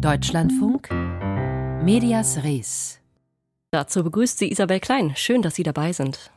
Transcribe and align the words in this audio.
Deutschlandfunk 0.00 0.90
Medias 1.82 2.42
Res. 2.44 3.00
Dazu 3.70 4.04
begrüßt 4.04 4.38
sie 4.38 4.50
Isabel 4.50 4.78
Klein. 4.78 5.12
Schön, 5.16 5.40
dass 5.40 5.54
Sie 5.54 5.62
dabei 5.62 5.92
sind. 5.92 6.30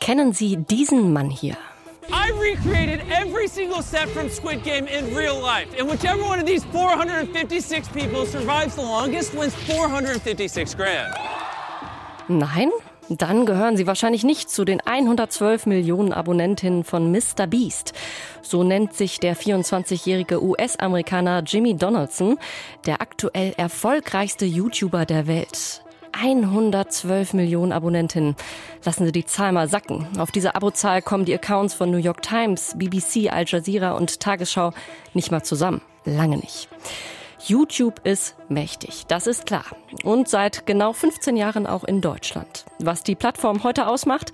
Kennen 0.00 0.32
Sie 0.32 0.56
diesen 0.56 1.12
Mann 1.12 1.30
hier? 1.30 1.56
I 2.10 2.30
recreated 2.30 3.00
every 3.10 3.46
single 3.46 3.82
set 3.82 4.08
from 4.08 4.30
Squid 4.30 4.62
Game 4.62 4.86
in 4.86 5.14
real 5.14 5.38
life. 5.40 5.68
And 5.78 5.90
whichever 5.90 6.22
one 6.22 6.38
of 6.38 6.46
these 6.46 6.64
456 6.72 7.88
people 7.88 8.26
survives 8.26 8.74
the 8.76 8.82
longest 8.82 9.34
wins 9.34 9.54
456 9.66 10.74
grand. 10.74 11.14
Nein? 12.28 12.70
Dann 13.10 13.44
gehören 13.44 13.76
Sie 13.76 13.86
wahrscheinlich 13.86 14.24
nicht 14.24 14.48
zu 14.48 14.64
den 14.64 14.80
112 14.80 15.66
Millionen 15.66 16.12
Abonnentinnen 16.12 16.84
von 16.84 17.12
Mr. 17.12 17.46
Beast. 17.46 17.92
So 18.40 18.62
nennt 18.62 18.94
sich 18.94 19.20
der 19.20 19.36
24-jährige 19.36 20.42
US-Amerikaner 20.42 21.42
Jimmy 21.44 21.76
Donaldson, 21.76 22.38
der 22.86 23.02
aktuell 23.02 23.52
erfolgreichste 23.56 24.46
YouTuber 24.46 25.04
der 25.04 25.26
Welt. 25.26 25.82
112 26.12 27.34
Millionen 27.34 27.72
Abonnentinnen. 27.72 28.36
Lassen 28.84 29.04
Sie 29.04 29.12
die 29.12 29.26
Zahl 29.26 29.52
mal 29.52 29.68
sacken. 29.68 30.06
Auf 30.18 30.30
diese 30.30 30.54
Abozahl 30.54 31.02
kommen 31.02 31.24
die 31.24 31.34
Accounts 31.34 31.74
von 31.74 31.90
New 31.90 31.98
York 31.98 32.22
Times, 32.22 32.74
BBC, 32.76 33.30
Al 33.30 33.44
Jazeera 33.46 33.92
und 33.92 34.20
Tagesschau 34.20 34.72
nicht 35.12 35.30
mal 35.30 35.42
zusammen. 35.42 35.82
Lange 36.04 36.36
nicht. 36.36 36.68
YouTube 37.48 38.00
ist 38.04 38.36
mächtig, 38.48 39.04
das 39.06 39.26
ist 39.26 39.44
klar. 39.44 39.64
Und 40.02 40.28
seit 40.28 40.66
genau 40.66 40.92
15 40.92 41.36
Jahren 41.36 41.66
auch 41.66 41.84
in 41.84 42.00
Deutschland. 42.00 42.64
Was 42.78 43.02
die 43.02 43.14
Plattform 43.14 43.64
heute 43.64 43.86
ausmacht, 43.86 44.32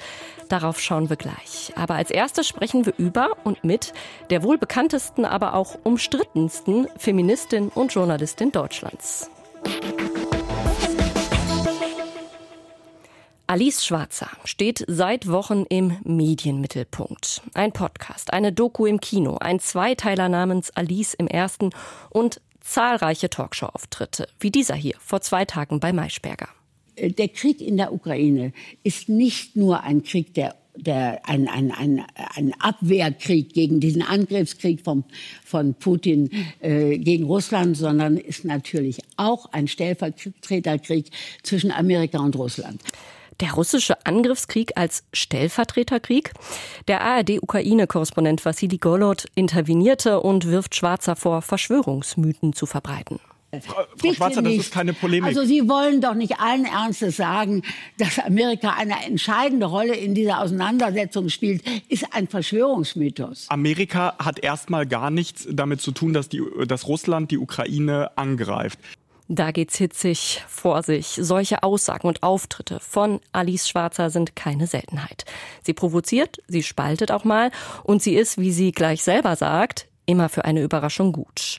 darauf 0.48 0.80
schauen 0.80 1.08
wir 1.08 1.16
gleich. 1.16 1.72
Aber 1.74 1.94
als 1.94 2.10
erstes 2.10 2.46
sprechen 2.46 2.86
wir 2.86 2.94
über 2.98 3.36
und 3.42 3.64
mit 3.64 3.92
der 4.30 4.42
wohl 4.42 4.58
bekanntesten, 4.58 5.24
aber 5.24 5.54
auch 5.54 5.78
umstrittensten 5.82 6.86
Feministin 6.96 7.68
und 7.68 7.92
Journalistin 7.92 8.52
Deutschlands. 8.52 9.30
Alice 13.48 13.84
Schwarzer 13.84 14.28
steht 14.44 14.84
seit 14.86 15.26
Wochen 15.26 15.64
im 15.68 15.96
Medienmittelpunkt. 16.04 17.42
Ein 17.54 17.72
Podcast, 17.72 18.32
eine 18.32 18.52
Doku 18.52 18.86
im 18.86 19.00
Kino, 19.00 19.38
ein 19.40 19.58
Zweiteiler 19.58 20.28
namens 20.28 20.70
Alice 20.76 21.14
im 21.14 21.26
ersten 21.26 21.70
und 22.10 22.40
zahlreiche 22.60 23.30
Talkshow-Auftritte, 23.30 24.28
wie 24.38 24.50
dieser 24.50 24.74
hier 24.74 24.94
vor 25.00 25.20
zwei 25.20 25.44
Tagen 25.44 25.80
bei 25.80 25.92
Maischberger. 25.92 26.48
Der 26.98 27.28
Krieg 27.28 27.60
in 27.60 27.76
der 27.76 27.92
Ukraine 27.92 28.52
ist 28.82 29.08
nicht 29.08 29.56
nur 29.56 29.82
ein 29.82 30.02
Krieg 30.02 30.34
der 30.34 30.54
der, 30.76 31.28
ein, 31.28 31.48
ein, 31.48 31.72
ein, 31.72 32.04
ein 32.34 32.54
Abwehrkrieg 32.58 33.52
gegen 33.52 33.80
diesen 33.80 34.02
Angriffskrieg 34.02 34.80
vom, 34.80 35.04
von 35.44 35.74
Putin 35.74 36.30
äh, 36.60 36.96
gegen 36.96 37.24
Russland, 37.24 37.76
sondern 37.76 38.16
ist 38.16 38.44
natürlich 38.44 38.98
auch 39.16 39.46
ein 39.52 39.68
Stellvertreterkrieg 39.68 41.10
zwischen 41.42 41.72
Amerika 41.72 42.18
und 42.20 42.36
Russland 42.36 42.80
der 43.40 43.52
russische 43.52 44.06
Angriffskrieg 44.06 44.72
als 44.76 45.04
Stellvertreterkrieg. 45.12 46.32
Der 46.88 47.00
ARD-Ukraine-Korrespondent 47.02 48.44
Vassili 48.44 48.78
Golod 48.78 49.26
intervenierte 49.34 50.20
und 50.20 50.46
wirft 50.46 50.74
Schwarzer 50.74 51.16
vor, 51.16 51.42
Verschwörungsmythen 51.42 52.52
zu 52.52 52.66
verbreiten. 52.66 53.20
Frau, 53.62 53.82
Frau 53.96 54.12
Schwarzer, 54.12 54.42
das 54.42 54.52
ist 54.52 54.72
keine 54.72 54.92
Polemik. 54.92 55.26
Also 55.28 55.44
Sie 55.44 55.68
wollen 55.68 56.00
doch 56.00 56.14
nicht 56.14 56.38
allen 56.38 56.64
Ernstes 56.64 57.16
sagen, 57.16 57.62
dass 57.98 58.20
Amerika 58.20 58.74
eine 58.78 59.04
entscheidende 59.04 59.66
Rolle 59.66 59.96
in 59.96 60.14
dieser 60.14 60.40
Auseinandersetzung 60.40 61.28
spielt, 61.30 61.62
ist 61.88 62.06
ein 62.12 62.28
Verschwörungsmythos. 62.28 63.46
Amerika 63.48 64.14
hat 64.18 64.38
erstmal 64.38 64.86
gar 64.86 65.10
nichts 65.10 65.48
damit 65.50 65.80
zu 65.80 65.90
tun, 65.90 66.12
dass, 66.12 66.28
die, 66.28 66.42
dass 66.68 66.86
Russland 66.86 67.32
die 67.32 67.38
Ukraine 67.38 68.16
angreift. 68.16 68.78
Da 69.32 69.52
geht's 69.52 69.76
hitzig 69.76 70.42
vor 70.48 70.82
sich. 70.82 71.06
Solche 71.06 71.62
Aussagen 71.62 72.08
und 72.08 72.24
Auftritte 72.24 72.80
von 72.80 73.20
Alice 73.30 73.68
Schwarzer 73.68 74.10
sind 74.10 74.34
keine 74.34 74.66
Seltenheit. 74.66 75.24
Sie 75.62 75.72
provoziert, 75.72 76.38
sie 76.48 76.64
spaltet 76.64 77.12
auch 77.12 77.22
mal 77.22 77.52
und 77.84 78.02
sie 78.02 78.16
ist, 78.16 78.38
wie 78.38 78.50
sie 78.50 78.72
gleich 78.72 79.04
selber 79.04 79.36
sagt, 79.36 79.86
immer 80.04 80.28
für 80.28 80.44
eine 80.44 80.62
Überraschung 80.62 81.12
gut. 81.12 81.58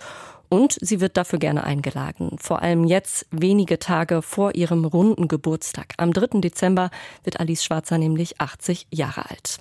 Und 0.49 0.77
sie 0.81 0.99
wird 0.99 1.15
dafür 1.15 1.39
gerne 1.39 1.63
eingeladen. 1.63 2.35
Vor 2.41 2.61
allem 2.61 2.83
jetzt, 2.83 3.25
wenige 3.31 3.79
Tage 3.79 4.21
vor 4.21 4.53
ihrem 4.53 4.83
runden 4.83 5.29
Geburtstag. 5.29 5.93
Am 5.95 6.11
3. 6.11 6.41
Dezember 6.41 6.91
wird 7.23 7.39
Alice 7.39 7.63
Schwarzer 7.63 7.97
nämlich 7.97 8.41
80 8.41 8.87
Jahre 8.91 9.29
alt. 9.29 9.59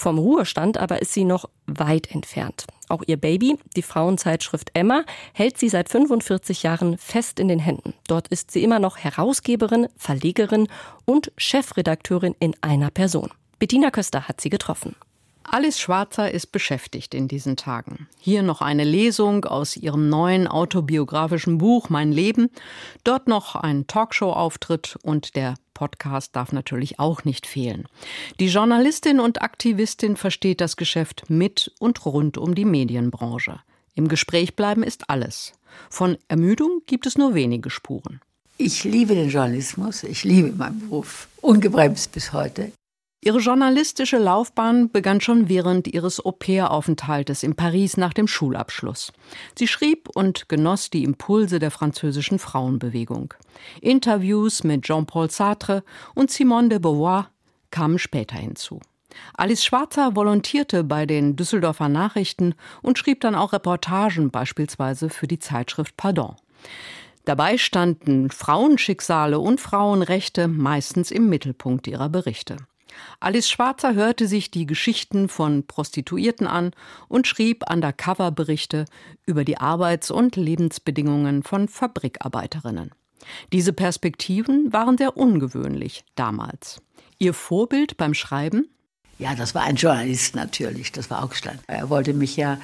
Vom 0.00 0.16
Ruhestand 0.16 0.78
aber 0.78 1.02
ist 1.02 1.12
sie 1.12 1.24
noch 1.24 1.50
weit 1.66 2.10
entfernt. 2.10 2.64
Auch 2.88 3.02
ihr 3.06 3.18
Baby, 3.18 3.58
die 3.76 3.82
Frauenzeitschrift 3.82 4.70
Emma, 4.72 5.04
hält 5.34 5.58
sie 5.58 5.68
seit 5.68 5.90
45 5.90 6.62
Jahren 6.62 6.96
fest 6.96 7.38
in 7.38 7.48
den 7.48 7.58
Händen. 7.58 7.92
Dort 8.08 8.28
ist 8.28 8.50
sie 8.50 8.64
immer 8.64 8.78
noch 8.78 8.96
Herausgeberin, 8.96 9.88
Verlegerin 9.98 10.68
und 11.04 11.32
Chefredakteurin 11.36 12.34
in 12.40 12.54
einer 12.62 12.90
Person. 12.90 13.28
Bettina 13.58 13.90
Köster 13.90 14.26
hat 14.26 14.40
sie 14.40 14.48
getroffen. 14.48 14.96
Alice 15.42 15.80
Schwarzer 15.80 16.30
ist 16.30 16.52
beschäftigt 16.52 17.14
in 17.14 17.26
diesen 17.26 17.56
Tagen. 17.56 18.08
Hier 18.18 18.42
noch 18.42 18.60
eine 18.60 18.84
Lesung 18.84 19.44
aus 19.44 19.76
ihrem 19.76 20.08
neuen 20.08 20.46
autobiografischen 20.46 21.58
Buch 21.58 21.88
Mein 21.88 22.12
Leben, 22.12 22.50
dort 23.04 23.26
noch 23.26 23.56
ein 23.56 23.86
Talkshow-Auftritt 23.86 24.96
und 25.02 25.34
der 25.34 25.54
Podcast 25.74 26.36
darf 26.36 26.52
natürlich 26.52 26.98
auch 27.00 27.24
nicht 27.24 27.46
fehlen. 27.46 27.88
Die 28.38 28.48
Journalistin 28.48 29.18
und 29.18 29.42
Aktivistin 29.42 30.16
versteht 30.16 30.60
das 30.60 30.76
Geschäft 30.76 31.28
mit 31.28 31.72
und 31.78 32.04
rund 32.04 32.38
um 32.38 32.54
die 32.54 32.66
Medienbranche. 32.66 33.60
Im 33.94 34.08
Gespräch 34.08 34.54
bleiben 34.54 34.82
ist 34.82 35.10
alles. 35.10 35.52
Von 35.88 36.18
Ermüdung 36.28 36.82
gibt 36.86 37.06
es 37.06 37.16
nur 37.16 37.34
wenige 37.34 37.70
Spuren. 37.70 38.20
Ich 38.58 38.84
liebe 38.84 39.14
den 39.14 39.30
Journalismus, 39.30 40.02
ich 40.02 40.22
liebe 40.22 40.52
meinen 40.52 40.80
Beruf, 40.80 41.28
ungebremst 41.40 42.12
bis 42.12 42.34
heute. 42.34 42.72
Ihre 43.22 43.38
journalistische 43.38 44.16
Laufbahn 44.16 44.90
begann 44.90 45.20
schon 45.20 45.50
während 45.50 45.86
ihres 45.86 46.24
Au-pair-Aufenthaltes 46.24 47.42
in 47.42 47.54
Paris 47.54 47.98
nach 47.98 48.14
dem 48.14 48.26
Schulabschluss. 48.26 49.12
Sie 49.54 49.68
schrieb 49.68 50.08
und 50.14 50.48
genoss 50.48 50.88
die 50.88 51.04
Impulse 51.04 51.58
der 51.58 51.70
französischen 51.70 52.38
Frauenbewegung. 52.38 53.34
Interviews 53.82 54.64
mit 54.64 54.84
Jean-Paul 54.84 55.30
Sartre 55.30 55.84
und 56.14 56.30
Simone 56.30 56.70
de 56.70 56.78
Beauvoir 56.78 57.28
kamen 57.70 57.98
später 57.98 58.36
hinzu. 58.36 58.80
Alice 59.34 59.66
Schwarzer 59.66 60.16
volontierte 60.16 60.82
bei 60.82 61.04
den 61.04 61.36
Düsseldorfer 61.36 61.90
Nachrichten 61.90 62.54
und 62.80 62.98
schrieb 62.98 63.20
dann 63.20 63.34
auch 63.34 63.52
Reportagen, 63.52 64.30
beispielsweise 64.30 65.10
für 65.10 65.26
die 65.26 65.38
Zeitschrift 65.38 65.94
Pardon. 65.98 66.36
Dabei 67.26 67.58
standen 67.58 68.30
Frauenschicksale 68.30 69.38
und 69.38 69.60
Frauenrechte 69.60 70.48
meistens 70.48 71.10
im 71.10 71.28
Mittelpunkt 71.28 71.86
ihrer 71.86 72.08
Berichte. 72.08 72.56
Alice 73.20 73.48
Schwarzer 73.48 73.94
hörte 73.94 74.26
sich 74.26 74.50
die 74.50 74.66
Geschichten 74.66 75.28
von 75.28 75.66
Prostituierten 75.66 76.46
an 76.46 76.72
und 77.08 77.26
schrieb 77.26 77.70
Undercover-Berichte 77.70 78.86
über 79.26 79.44
die 79.44 79.58
Arbeits- 79.58 80.10
und 80.10 80.36
Lebensbedingungen 80.36 81.42
von 81.42 81.68
Fabrikarbeiterinnen. 81.68 82.92
Diese 83.52 83.72
Perspektiven 83.72 84.72
waren 84.72 84.96
sehr 84.96 85.16
ungewöhnlich 85.16 86.04
damals. 86.14 86.80
Ihr 87.18 87.34
Vorbild 87.34 87.96
beim 87.96 88.14
Schreiben? 88.14 88.68
Ja, 89.18 89.34
das 89.34 89.54
war 89.54 89.62
ein 89.64 89.76
Journalist 89.76 90.34
natürlich, 90.34 90.92
das 90.92 91.10
war 91.10 91.22
Augstein. 91.22 91.58
Er 91.66 91.90
wollte 91.90 92.14
mich 92.14 92.36
ja 92.36 92.58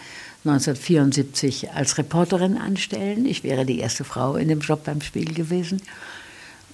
1974 0.47 1.73
als 1.73 1.99
Reporterin 1.99 2.57
anstellen. 2.57 3.27
Ich 3.27 3.45
wäre 3.45 3.67
die 3.67 3.79
erste 3.79 4.05
Frau 4.05 4.37
in 4.37 4.49
dem 4.49 4.61
Job 4.61 4.85
beim 4.85 5.03
Spiegel 5.03 5.35
gewesen. 5.35 5.83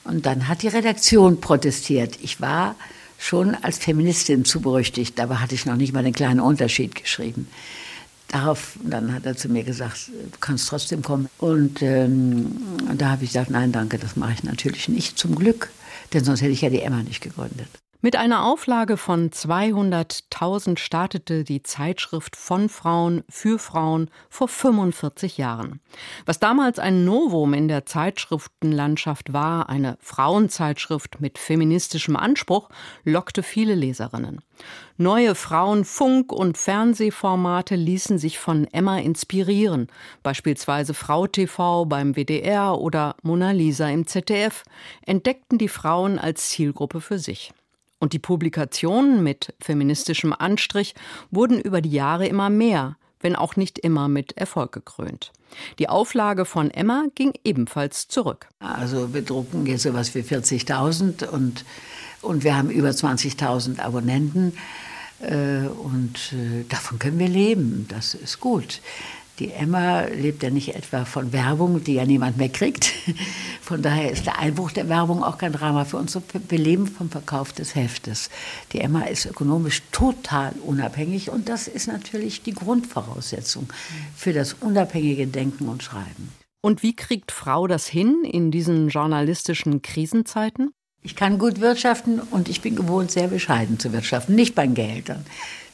Und 0.04 0.26
dann 0.26 0.46
hat 0.46 0.62
die 0.62 0.68
Redaktion 0.68 1.40
protestiert. 1.40 2.18
Ich 2.22 2.40
war 2.40 2.76
schon 3.22 3.54
als 3.54 3.78
Feministin 3.78 4.44
zu 4.44 4.60
berüchtigt. 4.60 5.16
Dabei 5.16 5.36
hatte 5.36 5.54
ich 5.54 5.64
noch 5.64 5.76
nicht 5.76 5.92
mal 5.92 6.02
den 6.02 6.12
kleinen 6.12 6.40
Unterschied 6.40 6.96
geschrieben. 6.96 7.46
Darauf, 8.26 8.76
dann 8.82 9.14
hat 9.14 9.24
er 9.26 9.36
zu 9.36 9.48
mir 9.48 9.62
gesagt, 9.62 10.08
du 10.08 10.38
kannst 10.40 10.68
trotzdem 10.68 11.02
kommen. 11.02 11.28
Und 11.38 11.82
ähm, 11.82 12.56
da 12.98 13.10
habe 13.10 13.22
ich 13.22 13.30
gesagt, 13.30 13.50
nein, 13.50 13.70
danke, 13.70 13.98
das 13.98 14.16
mache 14.16 14.32
ich 14.32 14.42
natürlich 14.42 14.88
nicht, 14.88 15.18
zum 15.18 15.36
Glück. 15.36 15.70
Denn 16.12 16.24
sonst 16.24 16.42
hätte 16.42 16.50
ich 16.50 16.62
ja 16.62 16.70
die 16.70 16.82
Emma 16.82 17.02
nicht 17.02 17.20
gegründet. 17.20 17.68
Mit 18.04 18.16
einer 18.16 18.44
Auflage 18.44 18.96
von 18.96 19.30
200.000 19.30 20.76
startete 20.76 21.44
die 21.44 21.62
Zeitschrift 21.62 22.34
von 22.34 22.68
Frauen 22.68 23.22
für 23.28 23.60
Frauen 23.60 24.10
vor 24.28 24.48
45 24.48 25.38
Jahren. 25.38 25.78
Was 26.26 26.40
damals 26.40 26.80
ein 26.80 27.04
Novum 27.04 27.54
in 27.54 27.68
der 27.68 27.86
Zeitschriftenlandschaft 27.86 29.32
war, 29.32 29.68
eine 29.68 29.98
Frauenzeitschrift 30.00 31.20
mit 31.20 31.38
feministischem 31.38 32.16
Anspruch, 32.16 32.70
lockte 33.04 33.44
viele 33.44 33.76
Leserinnen. 33.76 34.40
Neue 34.96 35.36
Frauenfunk- 35.36 36.32
und 36.32 36.58
Fernsehformate 36.58 37.76
ließen 37.76 38.18
sich 38.18 38.40
von 38.40 38.66
Emma 38.72 38.98
inspirieren, 38.98 39.86
beispielsweise 40.24 40.92
Frau 40.92 41.28
TV 41.28 41.84
beim 41.84 42.16
WDR 42.16 42.80
oder 42.80 43.14
Mona 43.22 43.52
Lisa 43.52 43.88
im 43.88 44.08
ZDF, 44.08 44.64
entdeckten 45.06 45.58
die 45.58 45.68
Frauen 45.68 46.18
als 46.18 46.50
Zielgruppe 46.50 47.00
für 47.00 47.20
sich. 47.20 47.52
Und 48.02 48.14
die 48.14 48.18
Publikationen 48.18 49.22
mit 49.22 49.54
feministischem 49.60 50.34
Anstrich 50.36 50.96
wurden 51.30 51.60
über 51.60 51.80
die 51.80 51.92
Jahre 51.92 52.26
immer 52.26 52.50
mehr, 52.50 52.96
wenn 53.20 53.36
auch 53.36 53.54
nicht 53.54 53.78
immer 53.78 54.08
mit 54.08 54.36
Erfolg 54.36 54.72
gekrönt. 54.72 55.30
Die 55.78 55.88
Auflage 55.88 56.44
von 56.44 56.72
Emma 56.72 57.04
ging 57.14 57.32
ebenfalls 57.44 58.08
zurück. 58.08 58.48
Also 58.58 59.14
wir 59.14 59.22
drucken 59.22 59.66
jetzt 59.66 59.84
sowas 59.84 60.16
wie 60.16 60.22
40.000 60.22 61.28
und, 61.28 61.64
und 62.22 62.42
wir 62.42 62.56
haben 62.56 62.70
über 62.70 62.88
20.000 62.88 63.78
Abonnenten 63.78 64.54
äh, 65.20 65.68
und 65.68 66.32
äh, 66.32 66.64
davon 66.68 66.98
können 66.98 67.20
wir 67.20 67.28
leben. 67.28 67.86
Das 67.88 68.14
ist 68.14 68.40
gut. 68.40 68.80
Die 69.42 69.50
Emma 69.50 70.02
lebt 70.02 70.44
ja 70.44 70.50
nicht 70.50 70.76
etwa 70.76 71.04
von 71.04 71.32
Werbung, 71.32 71.82
die 71.82 71.94
ja 71.94 72.04
niemand 72.04 72.36
mehr 72.36 72.48
kriegt. 72.48 72.92
Von 73.60 73.82
daher 73.82 74.12
ist 74.12 74.24
der 74.24 74.38
Einbruch 74.38 74.70
der 74.70 74.88
Werbung 74.88 75.24
auch 75.24 75.36
kein 75.36 75.52
Drama 75.52 75.84
für 75.84 75.96
uns. 75.96 76.16
Wir 76.48 76.58
leben 76.58 76.86
vom 76.86 77.10
Verkauf 77.10 77.52
des 77.52 77.74
Heftes. 77.74 78.30
Die 78.72 78.78
Emma 78.78 79.02
ist 79.02 79.26
ökonomisch 79.26 79.82
total 79.90 80.52
unabhängig 80.64 81.28
und 81.28 81.48
das 81.48 81.66
ist 81.66 81.88
natürlich 81.88 82.42
die 82.42 82.54
Grundvoraussetzung 82.54 83.68
für 84.14 84.32
das 84.32 84.52
unabhängige 84.52 85.26
Denken 85.26 85.68
und 85.68 85.82
Schreiben. 85.82 86.28
Und 86.60 86.84
wie 86.84 86.94
kriegt 86.94 87.32
Frau 87.32 87.66
das 87.66 87.88
hin 87.88 88.22
in 88.22 88.52
diesen 88.52 88.90
journalistischen 88.90 89.82
Krisenzeiten? 89.82 90.70
Ich 91.02 91.16
kann 91.16 91.40
gut 91.40 91.60
wirtschaften 91.60 92.20
und 92.20 92.48
ich 92.48 92.60
bin 92.60 92.76
gewohnt, 92.76 93.10
sehr 93.10 93.26
bescheiden 93.26 93.80
zu 93.80 93.92
wirtschaften, 93.92 94.36
nicht 94.36 94.54
bei 94.54 94.68
Gehältern. 94.68 95.26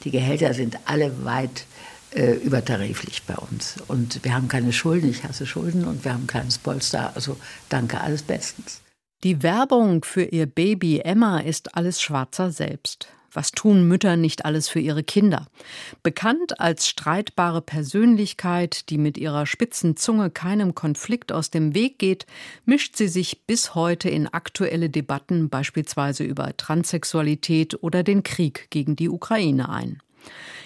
Die 0.04 0.10
Gehälter 0.10 0.54
sind 0.54 0.78
alle 0.86 1.22
weit 1.26 1.66
äh, 2.14 2.32
übertariflich 2.32 3.22
bei 3.24 3.34
uns. 3.34 3.76
Und 3.88 4.24
wir 4.24 4.34
haben 4.34 4.48
keine 4.48 4.72
Schulden, 4.72 5.10
ich 5.10 5.24
hasse 5.24 5.46
Schulden 5.46 5.84
und 5.84 6.04
wir 6.04 6.12
haben 6.12 6.24
ein 6.24 6.28
kleines 6.28 6.58
Polster. 6.58 7.12
Also 7.14 7.36
danke, 7.68 8.00
alles 8.00 8.22
bestens. 8.22 8.80
Die 9.24 9.42
Werbung 9.42 10.04
für 10.04 10.22
ihr 10.22 10.46
Baby 10.46 11.00
Emma 11.00 11.40
ist 11.40 11.74
alles 11.74 12.00
Schwarzer 12.00 12.50
selbst. 12.50 13.08
Was 13.32 13.50
tun 13.50 13.86
Mütter 13.86 14.16
nicht 14.16 14.44
alles 14.44 14.68
für 14.68 14.80
ihre 14.80 15.02
Kinder? 15.02 15.48
Bekannt 16.02 16.60
als 16.60 16.88
streitbare 16.88 17.60
Persönlichkeit, 17.60 18.88
die 18.88 18.96
mit 18.96 19.18
ihrer 19.18 19.44
spitzen 19.44 19.96
Zunge 19.96 20.30
keinem 20.30 20.74
Konflikt 20.74 21.30
aus 21.30 21.50
dem 21.50 21.74
Weg 21.74 21.98
geht, 21.98 22.26
mischt 22.64 22.96
sie 22.96 23.08
sich 23.08 23.42
bis 23.46 23.74
heute 23.74 24.08
in 24.08 24.28
aktuelle 24.28 24.88
Debatten, 24.88 25.50
beispielsweise 25.50 26.24
über 26.24 26.56
Transsexualität 26.56 27.82
oder 27.82 28.02
den 28.02 28.22
Krieg 28.22 28.68
gegen 28.70 28.96
die 28.96 29.10
Ukraine 29.10 29.68
ein. 29.68 30.00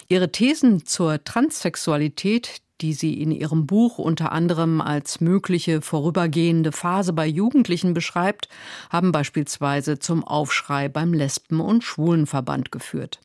Ihre 0.09 0.33
Thesen 0.33 0.85
zur 0.85 1.23
Transsexualität, 1.25 2.63
die 2.83 2.93
sie 2.93 3.21
in 3.21 3.31
ihrem 3.31 3.67
Buch 3.67 3.99
unter 3.99 4.33
anderem 4.33 4.81
als 4.81 5.21
mögliche 5.21 5.81
vorübergehende 5.81 6.73
Phase 6.73 7.13
bei 7.13 7.27
Jugendlichen 7.27 7.95
beschreibt, 7.95 8.49
haben 8.91 9.13
beispielsweise 9.13 9.99
zum 9.99 10.25
Aufschrei 10.25 10.89
beim 10.89 11.15
Lesben- 11.15 11.61
und 11.61 11.85
Schwulenverband 11.85 12.73
geführt. 12.73 13.21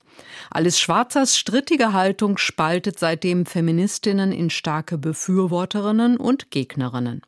Alice 0.50 0.80
Schwarzers 0.80 1.38
strittige 1.38 1.94
Haltung 1.94 2.38
spaltet 2.38 2.98
seitdem 2.98 3.46
Feministinnen 3.46 4.32
in 4.32 4.50
starke 4.50 4.98
Befürworterinnen 4.98 6.18
und 6.18 6.50
Gegnerinnen. 6.50 7.22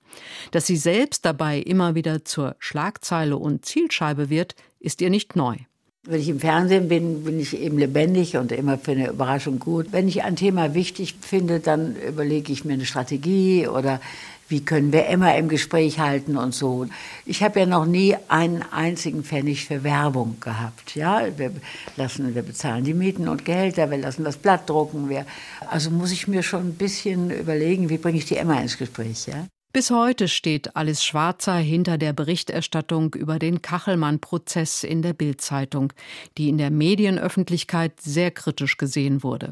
Dass 0.51 0.65
sie 0.65 0.77
selbst 0.77 1.25
dabei 1.25 1.59
immer 1.59 1.95
wieder 1.95 2.25
zur 2.25 2.56
Schlagzeile 2.59 3.38
und 3.38 3.65
Zielscheibe 3.65 4.29
wird, 4.29 4.56
ist 4.79 5.01
ihr 5.01 5.09
nicht 5.09 5.35
neu. 5.35 5.57
Wenn 6.07 6.21
ich 6.21 6.29
im 6.29 6.39
Fernsehen 6.39 6.87
bin, 6.87 7.25
bin 7.25 7.39
ich 7.41 7.57
eben 7.57 7.77
lebendig 7.77 8.37
und 8.37 8.53
immer 8.53 8.77
für 8.77 8.91
eine 8.91 9.09
Überraschung 9.09 9.59
gut. 9.59 9.87
Wenn 9.91 10.07
ich 10.07 10.23
ein 10.23 10.37
Thema 10.37 10.73
wichtig 10.73 11.15
finde, 11.19 11.59
dann 11.59 11.95
überlege 11.97 12.53
ich 12.53 12.63
mir 12.63 12.73
eine 12.73 12.85
Strategie 12.85 13.67
oder 13.67 13.99
wie 14.47 14.61
können 14.61 14.93
wir 14.93 15.07
Emma 15.07 15.31
im 15.33 15.49
Gespräch 15.49 15.99
halten 15.99 16.37
und 16.37 16.55
so. 16.55 16.87
Ich 17.25 17.43
habe 17.43 17.59
ja 17.59 17.65
noch 17.65 17.85
nie 17.85 18.15
einen 18.29 18.63
einzigen 18.71 19.23
Pfennig 19.25 19.65
für 19.65 19.83
Werbung 19.83 20.37
gehabt. 20.39 20.95
Ja, 20.95 21.21
wir 21.37 21.51
lassen, 21.97 22.33
wir 22.33 22.43
bezahlen 22.43 22.85
die 22.85 22.93
Mieten 22.93 23.27
und 23.27 23.43
Gehälter, 23.43 23.91
wir 23.91 23.97
lassen 23.97 24.23
das 24.23 24.37
Blatt 24.37 24.69
drucken. 24.69 25.09
Wir, 25.09 25.25
also 25.69 25.91
muss 25.91 26.13
ich 26.13 26.29
mir 26.29 26.43
schon 26.43 26.69
ein 26.69 26.73
bisschen 26.75 27.29
überlegen, 27.29 27.89
wie 27.89 27.97
bringe 27.97 28.17
ich 28.17 28.25
die 28.25 28.37
Emma 28.37 28.59
ins 28.59 28.77
Gespräch. 28.77 29.27
Ja? 29.27 29.45
Bis 29.71 29.92
heute 29.92 30.27
steht 30.27 30.75
Alice 30.75 31.04
Schwarzer 31.04 31.54
hinter 31.57 32.00
der 32.00 32.12
Berichterstattung 32.12 33.13
über 33.13 33.38
den 33.38 33.62
Kachelmann-Prozess 33.62 34.83
in 34.83 35.04
der 35.04 35.13
Bild-Zeitung, 35.13 35.94
die 36.39 36.50
in 36.50 36.57
der 36.57 36.71
Medienöffentlichkeit 36.71 38.01
sehr 38.01 38.31
kritisch 38.31 38.77
gesehen 38.77 39.21
wurde. 39.21 39.51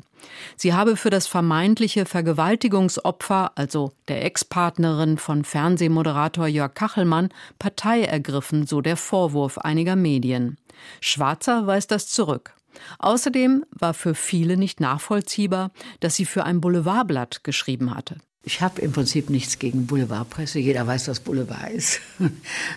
Sie 0.56 0.74
habe 0.74 0.98
für 0.98 1.12
das 1.12 1.28
vermeintliche 1.28 2.08
Vergewaltigungsopfer, 2.08 3.52
also 3.54 3.92
der 4.08 4.26
Ex-Partnerin 4.26 5.20
von 5.20 5.44
Fernsehmoderator 5.44 6.48
Jörg 6.48 6.74
Kachelmann, 6.74 7.30
Partei 7.60 8.02
ergriffen, 8.02 8.66
so 8.66 8.82
der 8.82 8.98
Vorwurf 8.98 9.60
einiger 9.60 9.96
Medien. 9.96 10.58
Schwarzer 11.00 11.68
weist 11.68 11.92
das 11.92 12.08
zurück. 12.08 12.56
Außerdem 12.98 13.66
war 13.70 13.94
für 13.94 14.16
viele 14.16 14.58
nicht 14.58 14.80
nachvollziehbar, 14.80 15.70
dass 16.00 16.16
sie 16.16 16.26
für 16.26 16.44
ein 16.44 16.60
Boulevardblatt 16.60 17.44
geschrieben 17.44 17.94
hatte. 17.94 18.18
Ich 18.48 18.62
habe 18.62 18.80
im 18.82 18.94
Prinzip 18.94 19.30
nichts 19.30 19.60
gegen 19.60 19.88
Boulevardpresse. 19.88 20.58
Jeder 20.58 20.88
weiß, 20.88 21.10
was 21.10 21.20
Boulevard 21.20 21.70
ist. 21.70 22.00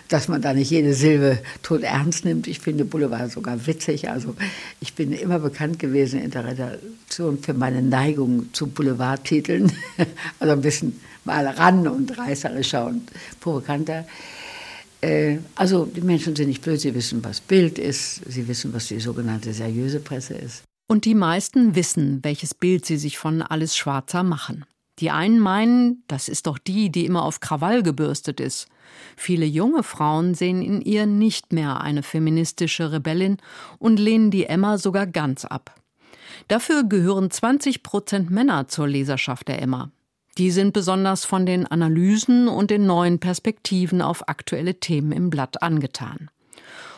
Dass 0.09 0.27
man 0.27 0.41
da 0.41 0.53
nicht 0.53 0.69
jede 0.69 0.93
Silbe 0.93 1.39
tot 1.63 1.83
ernst 1.83 2.25
nimmt. 2.25 2.45
Ich 2.47 2.59
finde 2.59 2.83
Boulevard 2.83 3.31
sogar 3.31 3.65
witzig. 3.67 4.09
Also 4.09 4.35
ich 4.81 4.95
bin 4.95 5.13
immer 5.13 5.39
bekannt 5.39 5.79
gewesen 5.79 6.19
in 6.19 6.29
der 6.29 6.43
Redaktion 6.43 7.39
für 7.41 7.53
meine 7.53 7.81
Neigung 7.81 8.53
zu 8.53 8.67
Boulevardtiteln. 8.67 9.71
Also 10.39 10.53
ein 10.53 10.61
bisschen 10.61 10.99
mal 11.23 11.47
ran 11.47 11.87
und 11.87 12.17
reißerischer 12.17 12.87
und 12.87 13.09
provokanter. 13.39 14.05
Äh, 14.99 15.37
also 15.55 15.85
die 15.85 16.01
Menschen 16.01 16.35
sind 16.35 16.49
nicht 16.49 16.63
blöd, 16.63 16.81
sie 16.81 16.93
wissen, 16.93 17.23
was 17.23 17.39
Bild 17.39 17.79
ist, 17.79 18.21
sie 18.27 18.45
wissen, 18.49 18.73
was 18.73 18.87
die 18.87 18.99
sogenannte 18.99 19.53
seriöse 19.53 20.01
Presse 20.01 20.33
ist. 20.33 20.63
Und 20.89 21.05
die 21.05 21.15
meisten 21.15 21.75
wissen, 21.75 22.19
welches 22.23 22.53
Bild 22.53 22.85
sie 22.85 22.97
sich 22.97 23.17
von 23.17 23.41
Alles 23.41 23.77
Schwarzer 23.77 24.23
machen. 24.23 24.65
Die 24.99 25.11
einen 25.11 25.39
meinen, 25.39 26.03
das 26.07 26.27
ist 26.27 26.47
doch 26.47 26.57
die, 26.57 26.91
die 26.91 27.05
immer 27.05 27.23
auf 27.23 27.39
Krawall 27.39 27.81
gebürstet 27.83 28.39
ist. 28.39 28.67
Viele 29.15 29.45
junge 29.45 29.83
Frauen 29.83 30.35
sehen 30.35 30.61
in 30.61 30.81
ihr 30.81 31.05
nicht 31.05 31.53
mehr 31.53 31.81
eine 31.81 32.03
feministische 32.03 32.91
Rebellin 32.91 33.37
und 33.79 33.99
lehnen 33.99 34.31
die 34.31 34.45
Emma 34.45 34.77
sogar 34.77 35.07
ganz 35.07 35.45
ab. 35.45 35.75
Dafür 36.47 36.83
gehören 36.83 37.31
20 37.31 37.83
Prozent 37.83 38.29
Männer 38.29 38.67
zur 38.67 38.87
Leserschaft 38.87 39.47
der 39.47 39.61
Emma. 39.61 39.91
Die 40.37 40.51
sind 40.51 40.73
besonders 40.73 41.25
von 41.25 41.45
den 41.45 41.67
Analysen 41.67 42.47
und 42.47 42.71
den 42.71 42.85
neuen 42.85 43.19
Perspektiven 43.19 44.01
auf 44.01 44.27
aktuelle 44.29 44.79
Themen 44.79 45.11
im 45.11 45.29
Blatt 45.29 45.61
angetan. 45.61 46.29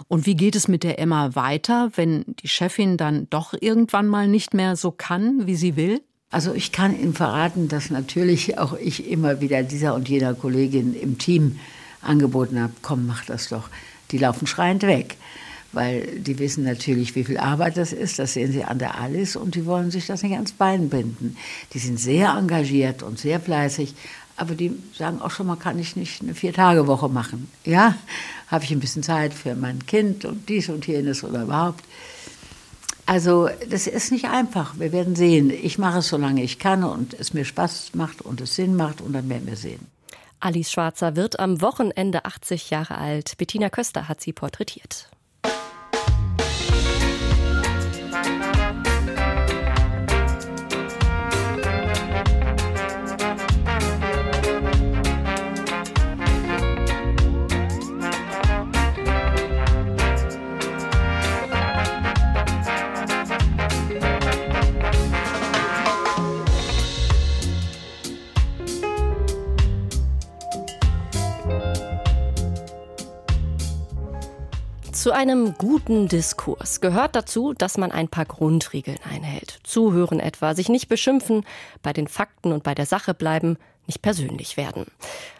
Und 0.07 0.25
wie 0.25 0.35
geht 0.35 0.55
es 0.55 0.67
mit 0.67 0.83
der 0.83 0.99
Emma 0.99 1.35
weiter, 1.35 1.91
wenn 1.95 2.25
die 2.27 2.47
Chefin 2.47 2.97
dann 2.97 3.27
doch 3.29 3.53
irgendwann 3.59 4.07
mal 4.07 4.27
nicht 4.27 4.53
mehr 4.53 4.75
so 4.75 4.91
kann, 4.91 5.47
wie 5.47 5.55
sie 5.55 5.75
will? 5.75 6.01
Also 6.33 6.55
ich 6.55 6.71
kann 6.71 6.99
Ihnen 6.99 7.13
verraten, 7.13 7.67
dass 7.67 7.91
natürlich 7.91 8.57
auch 8.57 8.73
ich 8.73 9.07
immer 9.07 9.39
wieder 9.39 9.61
dieser 9.61 9.93
und 9.93 10.09
jener 10.09 10.33
Kollegin 10.33 10.95
im 10.99 11.19
Team 11.19 11.59
angeboten 12.01 12.59
habe, 12.59 12.73
komm, 12.81 13.05
mach 13.05 13.23
das 13.25 13.49
doch. 13.49 13.69
Die 14.09 14.17
laufen 14.17 14.47
schreiend 14.47 14.81
weg, 14.81 15.17
weil 15.73 16.01
die 16.19 16.39
wissen 16.39 16.63
natürlich, 16.63 17.13
wie 17.13 17.23
viel 17.23 17.37
Arbeit 17.37 17.77
das 17.77 17.93
ist. 17.93 18.17
Das 18.17 18.33
sehen 18.33 18.51
sie 18.51 18.63
an 18.63 18.79
der 18.79 18.99
Alice 18.99 19.35
und 19.35 19.53
die 19.53 19.67
wollen 19.67 19.91
sich 19.91 20.07
das 20.07 20.23
nicht 20.23 20.33
ans 20.33 20.53
Bein 20.53 20.89
binden. 20.89 21.37
Die 21.75 21.79
sind 21.79 21.99
sehr 21.99 22.29
engagiert 22.31 23.03
und 23.03 23.19
sehr 23.19 23.39
fleißig, 23.39 23.93
aber 24.35 24.55
die 24.55 24.71
sagen 24.97 25.21
auch 25.21 25.29
schon 25.29 25.45
mal, 25.45 25.57
kann 25.57 25.77
ich 25.77 25.95
nicht 25.95 26.23
eine 26.23 26.33
Vier-Tage-Woche 26.33 27.09
machen. 27.09 27.47
Ja, 27.63 27.93
habe 28.47 28.63
ich 28.63 28.71
ein 28.71 28.79
bisschen 28.79 29.03
Zeit 29.03 29.35
für 29.35 29.53
mein 29.53 29.85
Kind 29.85 30.25
und 30.25 30.49
dies 30.49 30.67
und 30.69 30.87
jenes 30.87 31.23
oder 31.23 31.43
überhaupt. 31.43 31.83
Also 33.05 33.49
das 33.69 33.87
ist 33.87 34.11
nicht 34.11 34.25
einfach. 34.25 34.75
Wir 34.79 34.91
werden 34.91 35.15
sehen. 35.15 35.49
Ich 35.49 35.77
mache 35.77 35.99
es, 35.99 36.07
solange 36.07 36.43
ich 36.43 36.59
kann 36.59 36.83
und 36.83 37.13
es 37.13 37.33
mir 37.33 37.45
Spaß 37.45 37.91
macht 37.95 38.21
und 38.21 38.41
es 38.41 38.55
Sinn 38.55 38.75
macht 38.75 39.01
und 39.01 39.13
dann 39.13 39.29
werden 39.29 39.47
wir 39.47 39.57
sehen. 39.57 39.87
Alice 40.39 40.71
Schwarzer 40.71 41.15
wird 41.15 41.39
am 41.39 41.61
Wochenende 41.61 42.25
80 42.25 42.69
Jahre 42.69 42.97
alt. 42.97 43.37
Bettina 43.37 43.69
Köster 43.69 44.09
hat 44.09 44.21
sie 44.21 44.33
porträtiert. 44.33 45.09
Zu 75.03 75.11
einem 75.11 75.55
guten 75.57 76.07
Diskurs 76.07 76.79
gehört 76.79 77.17
dazu, 77.17 77.51
dass 77.51 77.77
man 77.77 77.91
ein 77.91 78.07
paar 78.07 78.23
Grundregeln 78.23 78.99
einhält. 79.03 79.59
Zuhören 79.63 80.21
etwa, 80.21 80.55
sich 80.55 80.69
nicht 80.69 80.87
beschimpfen, 80.87 81.45
bei 81.81 81.91
den 81.91 82.07
Fakten 82.07 82.53
und 82.53 82.63
bei 82.63 82.73
der 82.73 82.85
Sache 82.85 83.13
bleiben, 83.13 83.57
nicht 83.85 84.01
persönlich 84.01 84.55
werden. 84.55 84.85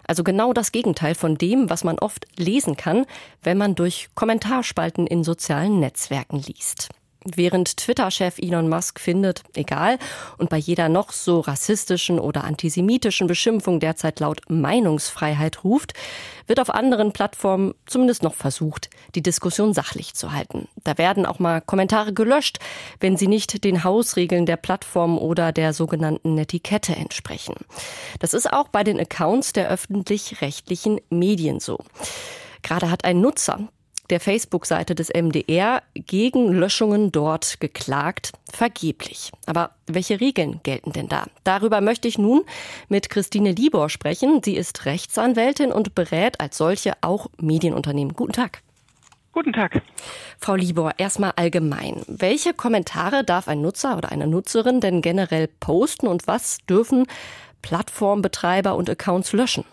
Also 0.06 0.26
genau 0.26 0.52
das 0.52 0.74
Gegenteil 0.74 1.16
von 1.16 1.38
dem, 1.38 1.70
was 1.70 1.86
man 1.86 1.98
oft 1.98 2.28
lesen 2.38 2.76
kann, 2.76 3.06
wenn 3.42 3.58
man 3.58 3.74
durch 3.74 4.10
Kommentarspalten 4.16 5.08
in 5.08 5.24
sozialen 5.24 5.80
Netzwerken 5.80 6.40
liest. 6.40 6.90
Während 7.26 7.78
Twitter-Chef 7.78 8.38
Elon 8.38 8.68
Musk 8.68 9.00
findet, 9.00 9.44
egal, 9.56 9.98
und 10.38 10.50
bei 10.50 10.58
jeder 10.58 10.90
noch 10.90 11.12
so 11.12 11.40
rassistischen 11.40 12.20
oder 12.20 12.44
antisemitischen 12.44 13.28
Beschimpfung 13.28 13.80
derzeit 13.80 14.20
laut 14.20 14.42
Meinungsfreiheit 14.50 15.64
ruft, 15.64 15.94
wird 16.48 16.60
auf 16.60 16.70
anderen 16.70 17.14
Plattformen 17.14 17.74
zumindest 17.86 18.24
noch 18.24 18.34
versucht, 18.34 18.90
die 19.16 19.24
Diskussion 19.24 19.74
sachlich 19.74 20.14
zu 20.14 20.34
halten. 20.34 20.68
Da 20.84 20.98
werden 20.98 21.26
auch 21.26 21.40
mal 21.40 21.62
Kommentare 21.62 22.14
gelöscht, 22.14 22.60
wenn 23.00 23.16
sie 23.16 23.28
nicht 23.28 23.64
den 23.64 23.86
Hausregeln 23.86 24.46
der 24.46 24.58
Plattform 24.58 25.18
oder 25.18 25.54
der 25.54 25.74
sogenannten 25.74 26.36
Netiquette 26.36 26.96
entsprechen. 26.96 27.56
Das 28.20 28.34
ist 28.34 28.52
auch 28.52 28.68
bei 28.68 28.84
den 28.84 29.00
Accounts 29.00 29.54
der 29.54 29.70
öffentlich-rechtlichen 29.70 31.00
Medien 31.10 31.62
so. 31.62 31.80
Gerade 32.64 32.90
hat 32.90 33.06
ein 33.06 33.22
Nutzer 33.22 33.70
der 34.14 34.20
Facebook-Seite 34.20 34.94
des 34.94 35.10
MDR 35.10 35.82
gegen 35.96 36.54
Löschungen 36.54 37.12
dort 37.12 37.60
geklagt, 37.60 38.32
vergeblich. 38.52 39.32
Aber 39.48 39.72
welche 39.88 40.22
Regeln 40.22 40.60
gelten 40.62 40.92
denn 40.92 41.08
da? 41.08 41.26
Darüber 41.44 41.82
möchte 41.82 42.08
ich 42.08 42.20
nun 42.20 42.44
mit 42.90 43.10
Christine 43.10 43.54
Libor 43.54 43.90
sprechen. 43.90 44.42
Sie 44.44 44.56
ist 44.56 44.86
Rechtsanwältin 44.86 45.72
und 45.72 45.96
berät 45.96 46.40
als 46.40 46.60
solche 46.60 46.94
auch 47.02 47.26
Medienunternehmen. 47.42 48.14
Guten 48.14 48.34
Tag. 48.34 48.62
Guten 49.32 49.52
Tag. 49.52 49.82
Frau 50.38 50.54
Libor, 50.54 50.92
erstmal 51.00 51.34
allgemein. 51.36 52.04
Welche 52.06 52.54
Kommentare 52.54 53.24
darf 53.24 53.48
ein 53.48 53.64
Nutzer 53.64 53.98
oder 53.98 54.12
eine 54.12 54.28
Nutzerin 54.28 54.80
denn 54.80 55.02
generell 55.02 55.48
posten 55.60 56.06
und 56.06 56.28
was 56.28 56.60
dürfen 56.70 57.08
Plattformbetreiber 57.64 58.76
und 58.76 58.92
Accounts 58.92 59.34
löschen? 59.34 59.66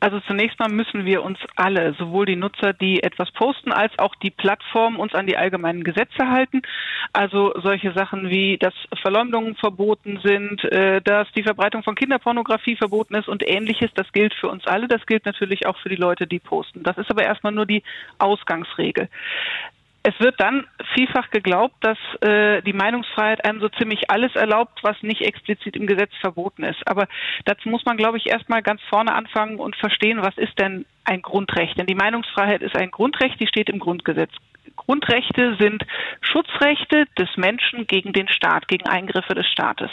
Also 0.00 0.18
zunächst 0.20 0.58
mal 0.58 0.70
müssen 0.70 1.04
wir 1.04 1.22
uns 1.22 1.38
alle, 1.56 1.92
sowohl 1.94 2.24
die 2.24 2.36
Nutzer, 2.36 2.72
die 2.72 3.02
etwas 3.02 3.30
posten, 3.32 3.70
als 3.70 3.98
auch 3.98 4.14
die 4.16 4.30
Plattformen 4.30 4.96
uns 4.96 5.14
an 5.14 5.26
die 5.26 5.36
allgemeinen 5.36 5.84
Gesetze 5.84 6.28
halten. 6.30 6.62
Also 7.12 7.52
solche 7.62 7.92
Sachen 7.92 8.30
wie, 8.30 8.56
dass 8.56 8.72
Verleumdungen 9.02 9.56
verboten 9.56 10.18
sind, 10.24 10.64
äh, 10.64 11.02
dass 11.02 11.30
die 11.32 11.42
Verbreitung 11.42 11.82
von 11.82 11.94
Kinderpornografie 11.94 12.76
verboten 12.76 13.14
ist 13.14 13.28
und 13.28 13.46
ähnliches. 13.46 13.90
Das 13.94 14.10
gilt 14.12 14.32
für 14.34 14.48
uns 14.48 14.66
alle. 14.66 14.88
Das 14.88 15.04
gilt 15.04 15.26
natürlich 15.26 15.66
auch 15.66 15.76
für 15.78 15.90
die 15.90 15.96
Leute, 15.96 16.26
die 16.26 16.38
posten. 16.38 16.82
Das 16.82 16.96
ist 16.96 17.10
aber 17.10 17.24
erstmal 17.24 17.52
nur 17.52 17.66
die 17.66 17.82
Ausgangsregel. 18.18 19.08
Es 20.02 20.18
wird 20.18 20.40
dann 20.40 20.66
vielfach 20.94 21.30
geglaubt, 21.30 21.74
dass 21.80 21.98
äh, 22.22 22.62
die 22.62 22.72
Meinungsfreiheit 22.72 23.44
einem 23.44 23.60
so 23.60 23.68
ziemlich 23.68 24.10
alles 24.10 24.34
erlaubt, 24.34 24.80
was 24.82 25.02
nicht 25.02 25.20
explizit 25.20 25.76
im 25.76 25.86
Gesetz 25.86 26.10
verboten 26.20 26.64
ist. 26.64 26.86
Aber 26.86 27.06
dazu 27.44 27.68
muss 27.68 27.84
man, 27.84 27.98
glaube 27.98 28.16
ich, 28.16 28.26
erstmal 28.26 28.62
ganz 28.62 28.80
vorne 28.88 29.14
anfangen 29.14 29.58
und 29.58 29.76
verstehen, 29.76 30.22
was 30.22 30.36
ist 30.38 30.58
denn 30.58 30.86
ein 31.04 31.20
Grundrecht? 31.20 31.78
Denn 31.78 31.86
die 31.86 31.94
Meinungsfreiheit 31.94 32.62
ist 32.62 32.76
ein 32.76 32.90
Grundrecht, 32.90 33.38
die 33.40 33.46
steht 33.46 33.68
im 33.68 33.78
Grundgesetz. 33.78 34.32
Grundrechte 34.76 35.56
sind 35.58 35.84
Schutzrechte 36.22 37.04
des 37.18 37.28
Menschen 37.36 37.86
gegen 37.86 38.14
den 38.14 38.28
Staat, 38.28 38.68
gegen 38.68 38.88
Eingriffe 38.88 39.34
des 39.34 39.46
Staates. 39.46 39.90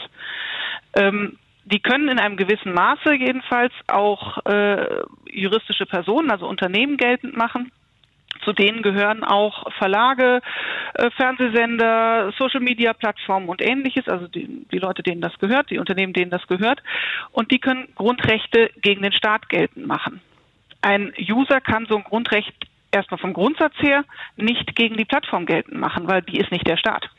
Ähm, 0.93 1.37
die 1.65 1.81
können 1.81 2.07
in 2.07 2.19
einem 2.19 2.37
gewissen 2.37 2.73
Maße 2.73 3.13
jedenfalls 3.13 3.73
auch 3.87 4.37
äh, 4.45 5.01
juristische 5.29 5.85
Personen, 5.85 6.31
also 6.31 6.47
Unternehmen 6.47 6.95
geltend 6.95 7.35
machen. 7.35 7.71
Zu 8.47 8.53
denen 8.53 8.81
gehören 8.81 9.25
auch 9.25 9.69
Verlage, 9.73 10.39
äh, 10.93 11.11
Fernsehsender, 11.11 12.31
Social-Media-Plattformen 12.37 13.49
und 13.49 13.61
ähnliches, 13.61 14.07
also 14.07 14.29
die, 14.29 14.65
die 14.71 14.77
Leute, 14.79 15.03
denen 15.03 15.19
das 15.19 15.37
gehört, 15.39 15.69
die 15.69 15.79
Unternehmen, 15.79 16.13
denen 16.13 16.31
das 16.31 16.47
gehört. 16.47 16.81
Und 17.33 17.51
die 17.51 17.59
können 17.59 17.89
Grundrechte 17.95 18.69
gegen 18.81 19.01
den 19.01 19.11
Staat 19.11 19.49
geltend 19.49 19.85
machen. 19.85 20.21
Ein 20.81 21.11
User 21.19 21.59
kann 21.59 21.87
so 21.89 21.97
ein 21.97 22.05
Grundrecht 22.05 22.55
erstmal 22.89 23.17
vom 23.17 23.33
Grundsatz 23.33 23.73
her 23.79 24.05
nicht 24.37 24.77
gegen 24.77 24.95
die 24.95 25.03
Plattform 25.03 25.45
geltend 25.45 25.77
machen, 25.77 26.07
weil 26.07 26.21
die 26.21 26.39
ist 26.39 26.49
nicht 26.49 26.65
der 26.65 26.77
Staat. 26.77 27.09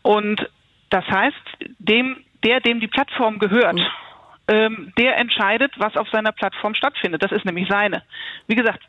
Und 0.00 0.48
das 0.88 1.04
heißt, 1.06 1.36
dem, 1.78 2.16
der, 2.42 2.60
dem 2.60 2.80
die 2.80 2.88
Plattform 2.88 3.38
gehört, 3.38 3.74
mhm 3.74 4.03
ähm, 4.46 4.92
der 4.98 5.16
entscheidet, 5.16 5.72
was 5.78 5.96
auf 5.96 6.08
seiner 6.10 6.32
Plattform 6.32 6.74
stattfindet. 6.74 7.22
Das 7.22 7.32
ist 7.32 7.44
nämlich 7.44 7.68
seine. 7.68 8.02
Wie 8.46 8.54
gesagt, 8.54 8.80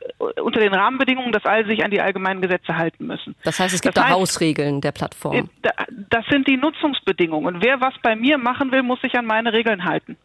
unter 0.42 0.60
den 0.60 0.74
Rahmenbedingungen, 0.74 1.32
dass 1.32 1.46
alle 1.46 1.66
sich 1.66 1.84
an 1.84 1.92
die 1.92 2.02
allgemeinen 2.02 2.42
Gesetze 2.42 2.76
halten 2.76 3.08
müssen. 3.08 3.36
Das 3.44 3.60
heißt, 3.60 3.74
es 3.74 3.82
gibt 3.82 3.96
das 3.96 4.04
da 4.04 4.10
heißt, 4.10 4.20
Hausregeln 4.20 4.82
der 4.82 4.92
Plattform. 4.92 5.36
Äh, 5.36 5.72
das 6.10 6.26
sind 6.30 6.48
die 6.48 6.58
Nutzungsbedingungen. 6.58 7.62
Wer 7.62 7.80
was 7.80 7.94
bei 8.02 8.16
mir 8.16 8.38
machen 8.38 8.72
will, 8.72 8.84
muss 8.84 9.00
sich 9.02 9.18
an 9.18 9.26
meine 9.26 9.54
Regeln 9.54 9.86
halten. 9.86 10.18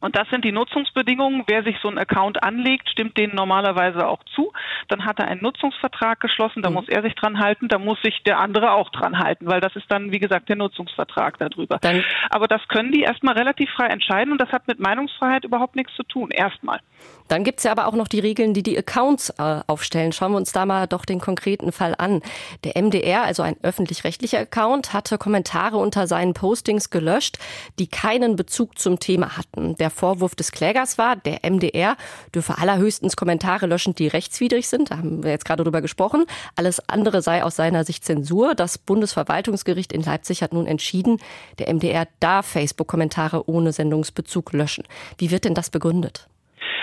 Und 0.00 0.16
das 0.16 0.28
sind 0.30 0.44
die 0.44 0.52
Nutzungsbedingungen. 0.52 1.44
Wer 1.46 1.62
sich 1.62 1.76
so 1.82 1.88
einen 1.88 1.98
Account 1.98 2.42
anlegt, 2.42 2.88
stimmt 2.88 3.16
denen 3.16 3.34
normalerweise 3.34 4.06
auch 4.06 4.22
zu. 4.34 4.52
Dann 4.88 5.04
hat 5.04 5.18
er 5.18 5.28
einen 5.28 5.42
Nutzungsvertrag 5.42 6.20
geschlossen, 6.20 6.62
da 6.62 6.70
mhm. 6.70 6.76
muss 6.76 6.88
er 6.88 7.02
sich 7.02 7.14
dran 7.14 7.38
halten, 7.38 7.68
da 7.68 7.78
muss 7.78 8.00
sich 8.02 8.22
der 8.24 8.38
andere 8.38 8.72
auch 8.72 8.90
dran 8.90 9.18
halten, 9.18 9.46
weil 9.46 9.60
das 9.60 9.74
ist 9.76 9.90
dann, 9.90 10.12
wie 10.12 10.18
gesagt, 10.18 10.48
der 10.48 10.56
Nutzungsvertrag 10.56 11.38
darüber. 11.38 11.78
Dann 11.80 12.04
Aber 12.30 12.46
das 12.46 12.66
können 12.68 12.92
die 12.92 13.02
erstmal 13.02 13.36
relativ 13.36 13.70
frei 13.70 13.86
entscheiden 13.86 14.32
und 14.32 14.40
das 14.40 14.50
hat 14.50 14.68
mit 14.68 14.78
Meinungsfreiheit 14.78 15.44
überhaupt 15.44 15.76
nichts 15.76 15.94
zu 15.94 16.02
tun. 16.02 16.30
Erstmal. 16.30 16.80
Dann 17.28 17.44
gibt 17.44 17.58
es 17.58 17.64
ja 17.64 17.72
aber 17.72 17.86
auch 17.86 17.94
noch 17.94 18.08
die 18.08 18.20
Regeln, 18.20 18.54
die 18.54 18.62
die 18.62 18.78
Accounts 18.78 19.30
äh, 19.38 19.60
aufstellen. 19.66 20.12
Schauen 20.12 20.32
wir 20.32 20.38
uns 20.38 20.52
da 20.52 20.64
mal 20.64 20.86
doch 20.86 21.04
den 21.04 21.20
konkreten 21.20 21.72
Fall 21.72 21.94
an. 21.98 22.22
Der 22.64 22.80
MDR, 22.82 23.22
also 23.22 23.42
ein 23.42 23.56
öffentlich-rechtlicher 23.62 24.38
Account, 24.38 24.94
hatte 24.94 25.18
Kommentare 25.18 25.76
unter 25.76 26.06
seinen 26.06 26.32
Postings 26.32 26.88
gelöscht, 26.88 27.38
die 27.78 27.86
keinen 27.86 28.36
Bezug 28.36 28.78
zum 28.78 28.98
Thema 28.98 29.36
hatten. 29.36 29.76
Der 29.76 29.87
Vorwurf 29.90 30.34
des 30.34 30.52
Klägers 30.52 30.98
war, 30.98 31.16
der 31.16 31.40
MDR 31.48 31.96
dürfe 32.34 32.58
allerhöchstens 32.58 33.16
Kommentare 33.16 33.66
löschen, 33.66 33.94
die 33.94 34.08
rechtswidrig 34.08 34.68
sind. 34.68 34.90
Da 34.90 34.98
haben 34.98 35.22
wir 35.22 35.30
jetzt 35.30 35.44
gerade 35.44 35.64
drüber 35.64 35.82
gesprochen. 35.82 36.24
Alles 36.56 36.80
andere 36.88 37.22
sei 37.22 37.42
aus 37.42 37.56
seiner 37.56 37.84
Sicht 37.84 38.04
Zensur. 38.04 38.54
Das 38.54 38.78
Bundesverwaltungsgericht 38.78 39.92
in 39.92 40.02
Leipzig 40.02 40.42
hat 40.42 40.52
nun 40.52 40.66
entschieden, 40.66 41.18
der 41.58 41.72
MDR 41.72 42.06
darf 42.20 42.46
Facebook-Kommentare 42.46 43.48
ohne 43.48 43.72
Sendungsbezug 43.72 44.52
löschen. 44.52 44.84
Wie 45.18 45.30
wird 45.30 45.44
denn 45.44 45.54
das 45.54 45.70
begründet? 45.70 46.28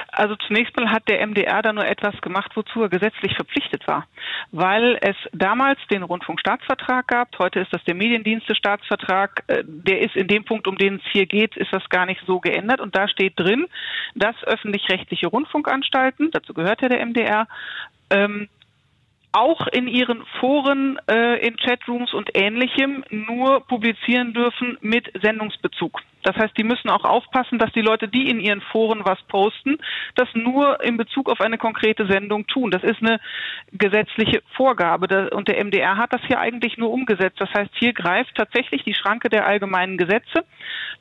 Also 0.08 0.36
zunächst 0.36 0.76
mal 0.78 0.92
hat 0.92 1.08
der 1.08 1.26
MDR 1.26 1.62
da 1.62 1.74
nur 1.74 1.86
etwas 1.86 2.20
gemacht, 2.22 2.52
wozu 2.56 2.82
er 2.82 2.90
gesetzlich 2.90 3.36
verpflichtet 3.36 3.88
war, 3.88 4.08
weil 4.52 4.98
es 5.02 5.16
damals 5.34 5.80
den 5.92 6.04
Rundfunkstaatsvertrag 6.04 7.08
gab. 7.08 7.38
Heute 7.40 7.60
ist 7.60 7.74
das 7.74 7.84
der 7.84 7.96
Mediendienstestaatsvertrag. 7.96 9.44
Äh, 9.48 9.64
der 9.66 10.02
ist 10.02 10.16
in 10.16 10.28
dem 10.28 10.46
Punkt, 10.46 10.68
um 10.68 10.78
den 10.78 10.96
es 10.96 11.12
hier 11.12 11.26
geht, 11.26 11.56
ist 11.58 11.74
das 11.74 11.88
gar 11.90 12.06
nicht 12.06 12.22
so 12.26 12.40
geändert. 12.40 12.80
Und 12.82 12.96
da 12.96 13.08
steht 13.08 13.40
drin, 13.40 13.68
dass 14.16 14.36
öffentlich-rechtliche 14.44 15.28
Rundfunkanstalten, 15.28 16.32
dazu 16.32 16.54
gehört 16.54 16.82
ja 16.82 16.90
der 16.90 17.06
MDR, 17.06 17.48
ähm, 18.10 18.50
auch 19.36 19.68
in 19.68 19.88
ihren 19.88 20.24
Foren, 20.40 20.98
äh, 21.10 21.46
in 21.46 21.58
Chatrooms 21.58 22.14
und 22.14 22.30
ähnlichem 22.34 23.04
nur 23.10 23.60
publizieren 23.68 24.34
dürfen 24.34 24.78
mit 24.82 25.12
Sendungsbezug. 25.22 26.02
Das 26.24 26.36
heißt, 26.38 26.58
die 26.58 26.64
müssen 26.64 26.90
auch 26.90 27.04
aufpassen, 27.04 27.60
dass 27.60 27.72
die 27.74 27.82
Leute, 27.82 28.08
die 28.08 28.30
in 28.30 28.40
ihren 28.40 28.62
Foren 28.62 29.02
was 29.04 29.22
posten, 29.28 29.78
das 30.16 30.28
nur 30.34 30.84
in 30.84 30.98
Bezug 30.98 31.30
auf 31.30 31.40
eine 31.40 31.60
konkrete 31.60 32.08
Sendung 32.08 32.48
tun. 32.48 32.72
Das 32.72 32.84
ist 32.84 33.00
eine 33.02 33.20
gesetzliche 33.74 34.42
Vorgabe. 34.56 35.30
Und 35.30 35.50
der 35.50 35.64
MDR 35.64 35.98
hat 35.98 36.14
das 36.14 36.22
hier 36.26 36.40
eigentlich 36.40 36.78
nur 36.78 36.92
umgesetzt. 36.92 37.40
Das 37.40 37.54
heißt, 37.54 37.72
hier 37.78 37.94
greift 37.94 38.34
tatsächlich 38.36 38.84
die 38.84 38.96
Schranke 38.96 39.30
der 39.30 39.46
allgemeinen 39.46 39.98
Gesetze. 39.98 40.46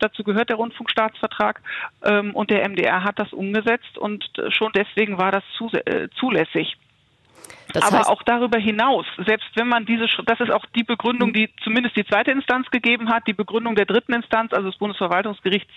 Dazu 0.01 0.25
gehört 0.25 0.51
der 0.51 0.57
Rundfunkstaatsvertrag. 0.57 1.63
Ähm, 2.05 2.35
und 2.35 2.51
der 2.51 2.69
MDR 2.69 3.03
hat 3.05 3.19
das 3.19 3.33
umgesetzt 3.33 3.97
und 3.97 4.29
schon 4.51 4.73
deswegen 4.75 5.17
war 5.17 5.33
das 5.33 5.45
äh, 5.87 6.09
zulässig. 6.17 6.77
Das 7.75 7.89
Aber 7.89 7.99
heißt, 7.99 8.09
auch 8.09 8.23
darüber 8.23 8.57
hinaus, 8.59 9.05
selbst 9.27 9.49
wenn 9.57 9.67
man 9.67 9.85
diese, 9.85 10.07
das 10.27 10.39
ist 10.39 10.53
auch 10.53 10.65
die 10.77 10.85
Begründung, 10.85 11.33
die 11.33 11.51
zumindest 11.65 11.97
die 11.97 12.07
zweite 12.07 12.31
Instanz 12.31 12.71
gegeben 12.71 13.11
hat, 13.11 13.27
die 13.27 13.33
Begründung 13.33 13.75
der 13.75 13.85
dritten 13.85 14.13
Instanz, 14.13 14.53
also 14.53 14.71
des 14.71 14.79
Bundesverwaltungsgerichts, 14.79 15.73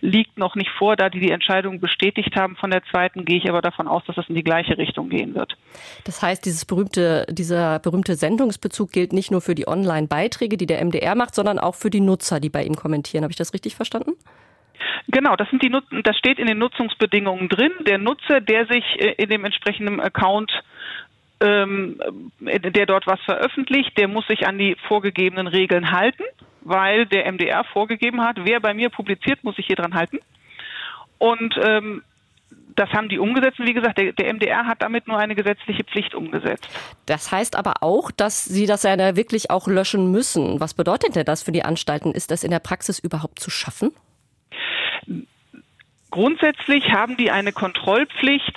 liegt 0.00 0.36
noch 0.36 0.56
nicht 0.56 0.70
vor, 0.70 0.96
da 0.96 1.08
die 1.08 1.20
die 1.20 1.30
Entscheidung 1.30 1.78
bestätigt 1.78 2.34
haben 2.34 2.56
von 2.56 2.72
der 2.72 2.82
zweiten, 2.90 3.24
gehe 3.24 3.38
ich 3.38 3.48
aber 3.48 3.62
davon 3.62 3.86
aus, 3.86 4.02
dass 4.06 4.16
das 4.16 4.28
in 4.28 4.34
die 4.34 4.42
gleiche 4.42 4.78
Richtung 4.78 5.10
gehen 5.10 5.36
wird. 5.36 5.56
Das 6.04 6.22
heißt, 6.22 6.44
dieses 6.44 6.64
berühmte, 6.64 7.24
dieser 7.30 7.78
berühmte 7.78 8.16
Sendungsbezug 8.16 8.90
gilt 8.90 9.12
nicht 9.12 9.30
nur 9.30 9.40
für 9.40 9.54
die 9.54 9.68
Online-Beiträge, 9.68 10.56
die 10.56 10.66
der 10.66 10.84
MDR 10.84 11.14
macht, 11.14 11.36
sondern 11.36 11.60
auch 11.60 11.76
für 11.76 11.90
die 11.90 12.00
Nutzer, 12.00 12.40
die 12.40 12.50
bei 12.50 12.64
ihm 12.64 12.74
kommentieren. 12.74 13.22
Habe 13.22 13.30
ich 13.30 13.38
das 13.38 13.54
richtig 13.54 13.76
verstanden? 13.76 14.14
Genau, 15.08 15.36
das 15.36 15.48
sind 15.50 15.62
die 15.62 15.72
das 16.02 16.16
steht 16.16 16.38
in 16.38 16.46
den 16.46 16.58
Nutzungsbedingungen 16.58 17.48
drin. 17.48 17.72
Der 17.86 17.98
Nutzer, 17.98 18.40
der 18.40 18.66
sich 18.66 18.84
äh, 18.98 19.14
in 19.16 19.30
dem 19.30 19.44
entsprechenden 19.44 20.00
Account 20.00 20.52
ähm, 21.40 22.00
der 22.40 22.86
dort 22.86 23.06
was 23.06 23.20
veröffentlicht, 23.20 23.96
der 23.96 24.08
muss 24.08 24.26
sich 24.26 24.46
an 24.46 24.58
die 24.58 24.76
vorgegebenen 24.86 25.46
Regeln 25.46 25.90
halten, 25.90 26.24
weil 26.62 27.06
der 27.06 27.30
MDR 27.30 27.64
vorgegeben 27.64 28.22
hat, 28.22 28.36
wer 28.44 28.60
bei 28.60 28.74
mir 28.74 28.90
publiziert, 28.90 29.44
muss 29.44 29.56
sich 29.56 29.66
hier 29.66 29.76
dran 29.76 29.94
halten. 29.94 30.18
Und 31.18 31.54
ähm, 31.62 32.02
das 32.78 32.90
haben 32.90 33.08
die 33.08 33.18
umgesetzt. 33.18 33.58
Und 33.58 33.66
wie 33.66 33.74
gesagt, 33.74 33.98
der, 33.98 34.12
der, 34.12 34.32
MDR 34.32 34.66
hat 34.66 34.82
damit 34.82 35.08
nur 35.08 35.18
eine 35.18 35.34
gesetzliche 35.34 35.84
Pflicht 35.84 36.14
umgesetzt. 36.14 36.68
Das 37.06 37.32
heißt 37.32 37.56
aber 37.56 37.82
auch, 37.82 38.10
dass 38.10 38.44
Sie 38.44 38.66
das 38.66 38.84
ja 38.84 39.16
wirklich 39.16 39.50
auch 39.50 39.66
löschen 39.66 40.10
müssen. 40.12 40.60
Was 40.60 40.74
bedeutet 40.74 41.16
denn 41.16 41.24
das 41.24 41.42
für 41.42 41.52
die 41.52 41.64
Anstalten? 41.64 42.12
Ist 42.12 42.30
das 42.30 42.44
in 42.44 42.50
der 42.50 42.60
Praxis 42.60 42.98
überhaupt 42.98 43.40
zu 43.40 43.50
schaffen? 43.50 43.90
Grundsätzlich 46.10 46.92
haben 46.92 47.16
die 47.16 47.30
eine 47.30 47.52
Kontrollpflicht 47.52 48.54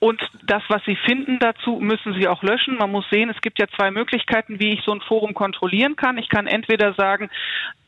und 0.00 0.20
das, 0.42 0.62
was 0.68 0.82
sie 0.84 0.96
finden 0.96 1.38
dazu, 1.38 1.78
müssen 1.80 2.14
sie 2.14 2.28
auch 2.28 2.42
löschen. 2.42 2.76
Man 2.76 2.90
muss 2.90 3.08
sehen, 3.10 3.30
es 3.30 3.40
gibt 3.40 3.58
ja 3.58 3.66
zwei 3.76 3.90
Möglichkeiten, 3.90 4.60
wie 4.60 4.74
ich 4.74 4.82
so 4.84 4.92
ein 4.92 5.00
Forum 5.00 5.32
kontrollieren 5.32 5.96
kann. 5.96 6.18
Ich 6.18 6.28
kann 6.28 6.46
entweder 6.46 6.94
sagen, 6.94 7.30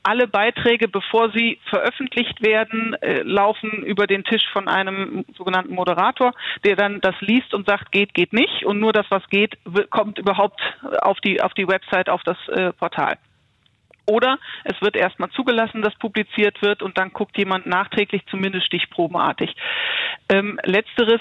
alle 0.03 0.27
Beiträge, 0.27 0.89
bevor 0.89 1.31
sie 1.31 1.59
veröffentlicht 1.69 2.43
werden, 2.43 2.95
äh, 3.01 3.23
laufen 3.23 3.71
über 3.85 4.07
den 4.07 4.25
Tisch 4.25 4.45
von 4.53 4.69
einem 4.69 5.25
sogenannten 5.37 5.75
Moderator, 5.75 6.35
der 6.65 6.77
dann 6.77 7.01
das 7.01 7.15
liest 7.21 7.55
und 7.55 7.67
sagt, 7.67 7.93
geht, 7.93 8.15
geht 8.15 8.33
nicht. 8.33 8.65
Und 8.65 8.81
nur 8.81 8.93
das, 8.93 9.07
was 9.11 9.27
geht, 9.29 9.57
kommt 9.91 10.19
überhaupt 10.19 10.61
auf 11.03 11.21
die, 11.21 11.41
auf 11.41 11.55
die 11.55 11.69
Website, 11.69 12.09
auf 12.09 12.23
das 12.25 12.37
äh, 12.49 12.73
Portal. 12.73 13.17
Oder 14.07 14.39
es 14.65 14.81
wird 14.81 14.97
erstmal 14.97 15.31
zugelassen, 15.31 15.83
dass 15.83 15.95
publiziert 15.97 16.61
wird 16.63 16.83
und 16.83 16.99
dann 16.99 17.13
guckt 17.13 17.39
jemand 17.39 17.67
nachträglich, 17.67 18.23
zumindest 18.27 18.67
stichprobenartig. 18.67 19.55
Ähm, 20.29 20.59
letzteres 20.65 21.21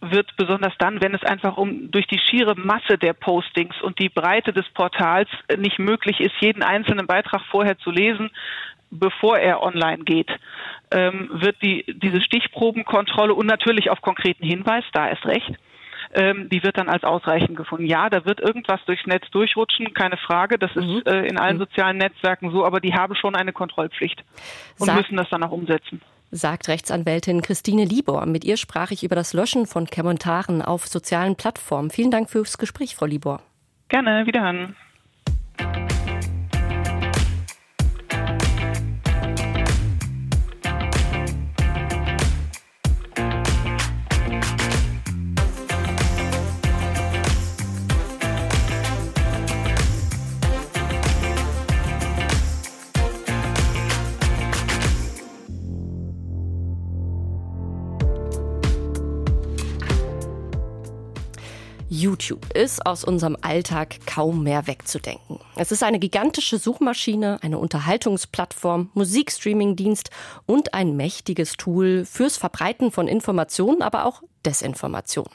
wird 0.00 0.36
besonders 0.36 0.74
dann, 0.78 1.00
wenn 1.00 1.14
es 1.14 1.22
einfach 1.22 1.56
um 1.56 1.90
durch 1.90 2.06
die 2.06 2.18
schiere 2.18 2.54
Masse 2.54 2.98
der 2.98 3.12
Postings 3.12 3.80
und 3.80 3.98
die 3.98 4.08
Breite 4.08 4.52
des 4.52 4.68
Portals 4.70 5.28
nicht 5.56 5.78
möglich 5.78 6.20
ist, 6.20 6.34
jeden 6.40 6.62
einzelnen 6.62 7.06
Beitrag 7.06 7.42
vorher 7.50 7.78
zu 7.78 7.90
lesen, 7.90 8.30
bevor 8.90 9.38
er 9.38 9.62
online 9.62 10.04
geht, 10.04 10.30
ähm, 10.92 11.28
wird 11.32 11.56
die, 11.62 11.84
diese 11.88 12.20
Stichprobenkontrolle 12.20 13.34
und 13.34 13.46
natürlich 13.46 13.90
auf 13.90 14.00
konkreten 14.00 14.44
Hinweis, 14.44 14.84
da 14.92 15.08
ist 15.08 15.24
recht, 15.26 15.52
ähm, 16.12 16.48
die 16.48 16.62
wird 16.62 16.78
dann 16.78 16.88
als 16.88 17.04
ausreichend 17.04 17.56
gefunden. 17.56 17.86
Ja, 17.86 18.08
da 18.10 18.24
wird 18.24 18.40
irgendwas 18.40 18.80
durchs 18.86 19.06
Netz 19.06 19.28
durchrutschen, 19.30 19.94
keine 19.94 20.16
Frage. 20.16 20.58
Das 20.58 20.74
mhm. 20.74 20.98
ist 20.98 21.06
äh, 21.06 21.26
in 21.26 21.38
allen 21.38 21.56
mhm. 21.56 21.60
sozialen 21.60 21.98
Netzwerken 21.98 22.50
so, 22.50 22.64
aber 22.64 22.80
die 22.80 22.94
haben 22.94 23.14
schon 23.14 23.34
eine 23.34 23.52
Kontrollpflicht 23.52 24.24
und 24.78 24.86
Sag 24.86 24.96
müssen 24.96 25.16
das 25.16 25.28
dann 25.30 25.42
auch 25.42 25.52
umsetzen 25.52 26.00
sagt 26.32 26.68
Rechtsanwältin 26.68 27.40
Christine 27.40 27.84
Libor. 27.84 28.26
Mit 28.26 28.44
ihr 28.44 28.56
sprach 28.56 28.90
ich 28.90 29.04
über 29.04 29.14
das 29.14 29.32
Löschen 29.32 29.66
von 29.66 29.86
Kommentaren 29.86 30.60
auf 30.60 30.86
sozialen 30.86 31.36
Plattformen. 31.36 31.88
Vielen 31.90 32.10
Dank 32.10 32.28
fürs 32.28 32.58
Gespräch, 32.58 32.96
Frau 32.96 33.06
Libor. 33.06 33.40
Gerne, 33.88 34.26
wiederhören. 34.26 34.76
YouTube 62.16 62.52
ist 62.54 62.86
aus 62.86 63.04
unserem 63.04 63.36
Alltag 63.42 63.96
kaum 64.06 64.42
mehr 64.42 64.66
wegzudenken. 64.66 65.38
Es 65.54 65.70
ist 65.70 65.82
eine 65.82 65.98
gigantische 65.98 66.58
Suchmaschine, 66.58 67.38
eine 67.42 67.58
Unterhaltungsplattform, 67.58 68.90
Musikstreamingdienst 68.94 70.10
und 70.46 70.72
ein 70.72 70.96
mächtiges 70.96 71.58
Tool 71.58 72.06
fürs 72.06 72.38
Verbreiten 72.38 72.90
von 72.90 73.06
Informationen, 73.06 73.82
aber 73.82 74.06
auch 74.06 74.22
Desinformation. 74.46 75.28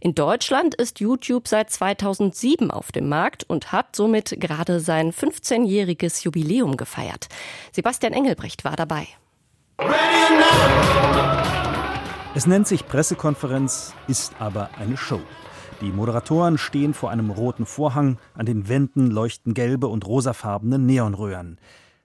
In 0.00 0.14
Deutschland 0.14 0.74
ist 0.74 1.00
YouTube 1.00 1.48
seit 1.48 1.70
2007 1.70 2.70
auf 2.70 2.92
dem 2.92 3.08
Markt 3.08 3.44
und 3.44 3.72
hat 3.72 3.96
somit 3.96 4.38
gerade 4.38 4.80
sein 4.80 5.12
15-jähriges 5.12 6.24
Jubiläum 6.24 6.76
gefeiert. 6.76 7.28
Sebastian 7.72 8.12
Engelbrecht 8.12 8.64
war 8.64 8.76
dabei. 8.76 9.06
Es 12.34 12.46
nennt 12.46 12.68
sich 12.68 12.86
Pressekonferenz, 12.86 13.94
ist 14.06 14.34
aber 14.38 14.70
eine 14.78 14.98
Show. 14.98 15.20
Die 15.80 15.92
Moderatoren 15.92 16.58
stehen 16.58 16.92
vor 16.92 17.10
einem 17.10 17.30
roten 17.30 17.64
Vorhang, 17.64 18.18
an 18.34 18.44
den 18.44 18.68
Wänden 18.68 19.10
leuchten 19.10 19.54
gelbe 19.54 19.86
und 19.86 20.06
rosafarbene 20.06 20.78
Neonröhren. 20.78 21.58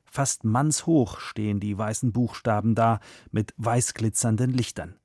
Fast 0.05 0.45
mannshoch 0.45 1.19
stehen 1.19 1.59
die 1.59 1.77
weißen 1.77 2.13
Buchstaben 2.13 2.73
da 2.73 3.01
mit 3.31 3.53
weißglitzernden 3.57 4.49
Lichtern. 4.51 4.95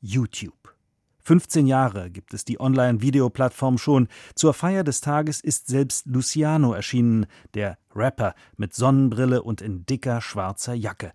YouTube. 0.00 0.76
15 1.24 1.66
Jahre 1.66 2.08
gibt 2.08 2.32
es 2.32 2.44
die 2.44 2.60
Online-Videoplattform 2.60 3.78
schon. 3.78 4.06
Zur 4.36 4.54
Feier 4.54 4.84
des 4.84 5.00
Tages 5.00 5.40
ist 5.40 5.66
selbst 5.66 6.06
Luciano 6.06 6.72
erschienen, 6.72 7.26
der 7.54 7.78
Rapper 7.96 8.36
mit 8.56 8.74
Sonnenbrille 8.74 9.42
und 9.42 9.60
in 9.60 9.86
dicker 9.86 10.20
schwarzer 10.20 10.74
Jacke 10.74 11.12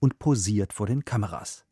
und 0.00 0.18
posiert 0.18 0.72
vor 0.72 0.88
den 0.88 1.04
Kameras. 1.04 1.64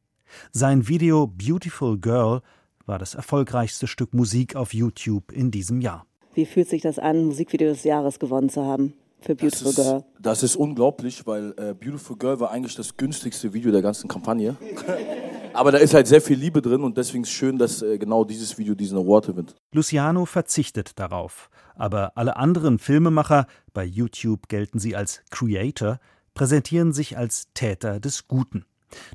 Sein 0.53 0.87
Video 0.87 1.27
Beautiful 1.27 1.99
Girl 1.99 2.43
war 2.87 2.99
das 2.99 3.15
erfolgreichste 3.15 3.87
Stück 3.87 4.15
Musik 4.15 4.57
auf 4.57 4.75
YouTube 4.75 5.33
in 5.33 5.51
diesem 5.51 5.81
Jahr. 5.81 6.07
Wie 6.35 6.47
fühlt 6.47 6.69
sich 6.69 6.83
das 6.83 6.99
an, 6.99 7.25
Musikvideo 7.25 7.69
des 7.69 7.85
Jahres 7.85 8.19
gewonnen 8.19 8.49
zu 8.49 8.65
haben? 8.65 8.95
Für 9.21 9.35
Beautiful 9.35 9.73
das 9.73 9.79
ist, 9.79 9.85
Girl. 9.85 10.05
Das 10.21 10.43
ist 10.43 10.57
unglaublich, 10.57 11.27
weil 11.27 11.55
äh, 11.57 11.73
Beautiful 11.73 12.17
Girl 12.19 12.41
war 12.41 12.51
eigentlich 12.51 12.75
das 12.75 12.97
günstigste 12.97 13.55
Video 13.55 13.73
der 13.73 13.81
ganzen 13.81 14.07
Kampagne. 14.07 14.57
Aber 15.55 15.73
da 15.73 15.79
ist 15.79 15.95
halt 15.95 16.09
sehr 16.09 16.21
viel 16.21 16.37
Liebe 16.37 16.61
drin 16.61 16.83
und 16.83 16.99
deswegen 16.99 17.23
ist 17.23 17.31
es 17.31 17.35
schön, 17.35 17.57
dass 17.57 17.81
äh, 17.81 17.97
genau 17.97 18.25
dieses 18.25 18.59
Video 18.59 18.75
diesen 18.75 18.99
Award 18.99 19.29
gewinnt. 19.29 19.55
Luciano 19.73 20.27
verzichtet 20.27 20.99
darauf. 20.99 21.49
Aber 21.77 22.13
alle 22.17 22.37
anderen 22.37 22.79
Filmemacher, 22.79 23.47
bei 23.73 23.85
YouTube 23.85 24.49
gelten 24.49 24.79
sie 24.79 24.95
als 24.95 25.23
Creator, 25.31 26.01
präsentieren 26.35 26.93
sich 26.93 27.17
als 27.17 27.47
Täter 27.55 28.01
des 28.01 28.29
Guten. 28.29 28.67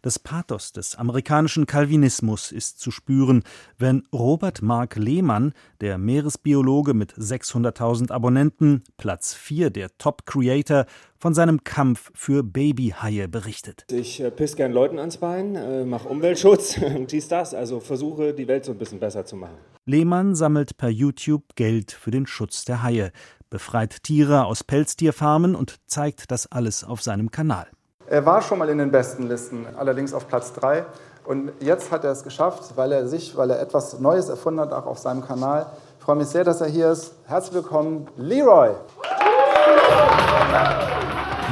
Das 0.02 0.20
Pathos 0.20 0.72
des 0.72 0.96
amerikanischen 0.96 1.66
Calvinismus 1.66 2.52
ist 2.52 2.80
zu 2.80 2.92
spüren, 2.92 3.44
wenn 3.78 4.04
Robert 4.14 4.62
Mark 4.62 4.96
Lehmann, 4.96 5.54
der 5.82 5.98
Meeresbiologe 5.98 6.94
mit 6.94 7.14
600.000 7.14 8.12
Abonnenten, 8.12 8.84
Platz 8.98 9.34
4 9.34 9.70
der 9.70 9.98
Top 9.98 10.26
Creator, 10.26 10.86
von 11.20 11.34
seinem 11.34 11.64
Kampf 11.64 12.12
für 12.16 12.44
Babyhaie 12.44 13.28
berichtet. 13.28 13.86
Ich 13.92 14.22
äh, 14.22 14.32
piss 14.32 14.56
gern 14.56 14.72
Leuten 14.72 15.00
ans 15.00 15.18
Bein, 15.18 15.56
äh, 15.56 15.84
mache 15.84 16.08
Umweltschutz 16.08 16.78
und 16.96 17.12
dies, 17.12 17.28
das, 17.28 17.54
also 17.54 17.80
versuche 17.80 18.34
die 18.34 18.48
Welt 18.48 18.66
so 18.66 18.72
ein 18.72 18.78
bisschen 18.78 19.00
besser 19.00 19.26
zu 19.26 19.36
machen. 19.36 19.56
Lehmann 19.86 20.36
sammelt 20.36 20.78
per 20.78 20.90
YouTube 20.90 21.56
Geld 21.56 21.92
für 21.92 22.12
den 22.12 22.26
Schutz 22.26 22.64
der 22.64 22.84
Haie, 22.84 23.12
befreit 23.50 24.04
Tiere 24.04 24.46
aus 24.46 24.64
Pelztierfarmen 24.64 25.56
und 25.56 25.76
zeigt 25.88 26.32
das 26.32 26.52
alles 26.52 26.84
auf 26.84 27.02
seinem 27.02 27.32
Kanal. 27.32 27.68
Er 28.12 28.26
war 28.26 28.42
schon 28.42 28.58
mal 28.58 28.68
in 28.70 28.80
den 28.80 28.90
besten 28.90 29.28
Listen, 29.28 29.68
allerdings 29.78 30.16
auf 30.16 30.28
Platz 30.28 30.52
3. 30.54 30.84
Und 31.26 31.52
jetzt 31.60 31.92
hat 31.92 32.04
er 32.04 32.12
es 32.12 32.24
geschafft, 32.24 32.72
weil 32.76 32.92
er 32.92 33.08
sich, 33.08 33.38
weil 33.38 33.52
er 33.52 33.60
etwas 33.60 34.00
Neues 34.00 34.30
erfunden 34.30 34.62
hat, 34.62 34.74
auch 34.74 34.88
auf 34.88 34.98
seinem 34.98 35.24
Kanal. 35.24 35.68
Ich 36.00 36.04
freue 36.04 36.16
mich 36.16 36.26
sehr, 36.26 36.44
dass 36.44 36.60
er 36.60 36.70
hier 36.70 36.90
ist. 36.90 37.14
Herzlich 37.28 37.54
willkommen, 37.54 38.08
Leroy. 38.18 38.72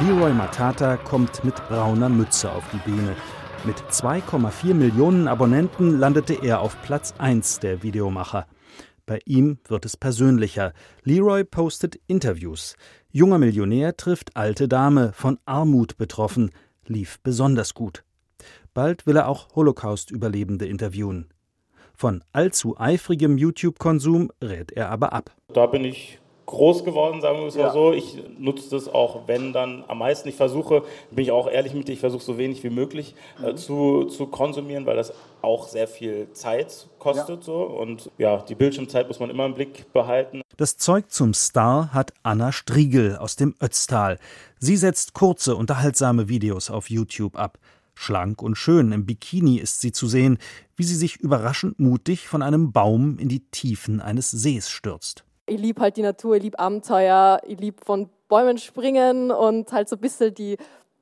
Leroy 0.04 0.32
Matata 0.32 0.96
kommt 0.96 1.44
mit 1.44 1.54
brauner 1.68 2.08
Mütze 2.08 2.50
auf 2.50 2.64
die 2.72 2.90
Bühne. 2.90 3.14
Mit 3.62 3.76
2,4 3.92 4.74
Millionen 4.74 5.28
Abonnenten 5.28 6.00
landete 6.00 6.34
er 6.42 6.60
auf 6.60 6.76
Platz 6.82 7.14
1 7.18 7.60
der 7.60 7.84
Videomacher. 7.84 8.46
Bei 9.08 9.20
ihm 9.24 9.58
wird 9.66 9.86
es 9.86 9.96
persönlicher. 9.96 10.74
Leroy 11.02 11.42
postet 11.42 11.98
Interviews. 12.08 12.76
Junger 13.10 13.38
Millionär 13.38 13.96
trifft 13.96 14.36
alte 14.36 14.68
Dame, 14.68 15.12
von 15.14 15.38
Armut 15.46 15.96
betroffen, 15.96 16.50
lief 16.86 17.18
besonders 17.20 17.72
gut. 17.72 18.04
Bald 18.74 19.06
will 19.06 19.16
er 19.16 19.28
auch 19.28 19.48
Holocaust-Überlebende 19.56 20.66
interviewen. 20.66 21.30
Von 21.94 22.22
allzu 22.32 22.78
eifrigem 22.78 23.38
YouTube-Konsum 23.38 24.30
rät 24.44 24.72
er 24.72 24.90
aber 24.90 25.14
ab. 25.14 25.34
Da 25.54 25.64
bin 25.64 25.84
ich 25.84 26.20
groß 26.48 26.82
geworden, 26.82 27.20
sagen 27.20 27.40
wir 27.40 27.46
es 27.46 27.54
ja. 27.54 27.66
mal 27.66 27.72
so. 27.72 27.92
Ich 27.92 28.16
nutze 28.38 28.70
das 28.70 28.88
auch, 28.88 29.28
wenn 29.28 29.52
dann 29.52 29.84
am 29.86 29.98
meisten. 29.98 30.28
Ich 30.28 30.34
versuche, 30.34 30.82
bin 31.10 31.22
ich 31.22 31.30
auch 31.30 31.48
ehrlich 31.48 31.74
mit 31.74 31.88
dir, 31.88 31.92
ich 31.92 32.00
versuche 32.00 32.24
so 32.24 32.38
wenig 32.38 32.64
wie 32.64 32.70
möglich 32.70 33.14
äh, 33.42 33.52
mhm. 33.52 33.56
zu, 33.56 34.04
zu 34.06 34.26
konsumieren, 34.26 34.86
weil 34.86 34.96
das 34.96 35.12
auch 35.42 35.68
sehr 35.68 35.86
viel 35.86 36.32
Zeit 36.32 36.88
kostet. 36.98 37.40
Ja. 37.40 37.42
So. 37.42 37.62
Und 37.62 38.10
ja, 38.18 38.38
die 38.38 38.54
Bildschirmzeit 38.54 39.06
muss 39.08 39.20
man 39.20 39.30
immer 39.30 39.44
im 39.44 39.54
Blick 39.54 39.92
behalten. 39.92 40.40
Das 40.56 40.78
Zeug 40.78 41.10
zum 41.10 41.34
Star 41.34 41.92
hat 41.92 42.14
Anna 42.22 42.50
Striegel 42.50 43.16
aus 43.16 43.36
dem 43.36 43.54
Ötztal. 43.62 44.18
Sie 44.58 44.76
setzt 44.76 45.12
kurze, 45.12 45.54
unterhaltsame 45.54 46.28
Videos 46.28 46.70
auf 46.70 46.90
YouTube 46.90 47.36
ab. 47.36 47.58
Schlank 47.94 48.42
und 48.42 48.56
schön 48.56 48.92
im 48.92 49.06
Bikini 49.06 49.58
ist 49.58 49.80
sie 49.80 49.92
zu 49.92 50.06
sehen, 50.06 50.38
wie 50.76 50.84
sie 50.84 50.94
sich 50.94 51.16
überraschend 51.16 51.78
mutig 51.78 52.28
von 52.28 52.42
einem 52.42 52.72
Baum 52.72 53.18
in 53.18 53.28
die 53.28 53.40
Tiefen 53.50 54.00
eines 54.00 54.30
Sees 54.30 54.70
stürzt 54.70 55.24
ich 55.48 55.60
liebe 55.60 55.80
halt 55.80 55.96
die 55.96 56.02
Natur, 56.02 56.36
ich 56.36 56.42
liebe 56.42 56.58
Abenteuer, 56.58 57.40
ich 57.46 57.58
liebe 57.58 57.84
von 57.84 58.08
Bäumen 58.28 58.58
springen 58.58 59.30
und 59.30 59.72
halt 59.72 59.88
so 59.88 59.96
ein 59.96 60.00
bisschen 60.00 60.34
die 60.34 60.58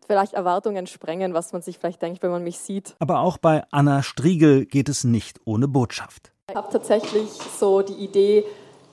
vielleicht 0.06 0.34
Erwartungen 0.34 0.86
sprengen, 0.86 1.34
was 1.34 1.52
man 1.52 1.62
sich 1.62 1.78
vielleicht 1.78 2.00
denkt, 2.00 2.22
wenn 2.22 2.30
man 2.30 2.44
mich 2.44 2.58
sieht. 2.58 2.94
Aber 3.00 3.20
auch 3.20 3.38
bei 3.38 3.64
Anna 3.70 4.02
Striegel 4.02 4.64
geht 4.64 4.88
es 4.88 5.04
nicht 5.04 5.40
ohne 5.44 5.66
Botschaft. 5.66 6.32
Ich 6.48 6.56
habe 6.56 6.68
tatsächlich 6.70 7.28
so 7.58 7.82
die 7.82 7.94
Idee, 7.94 8.44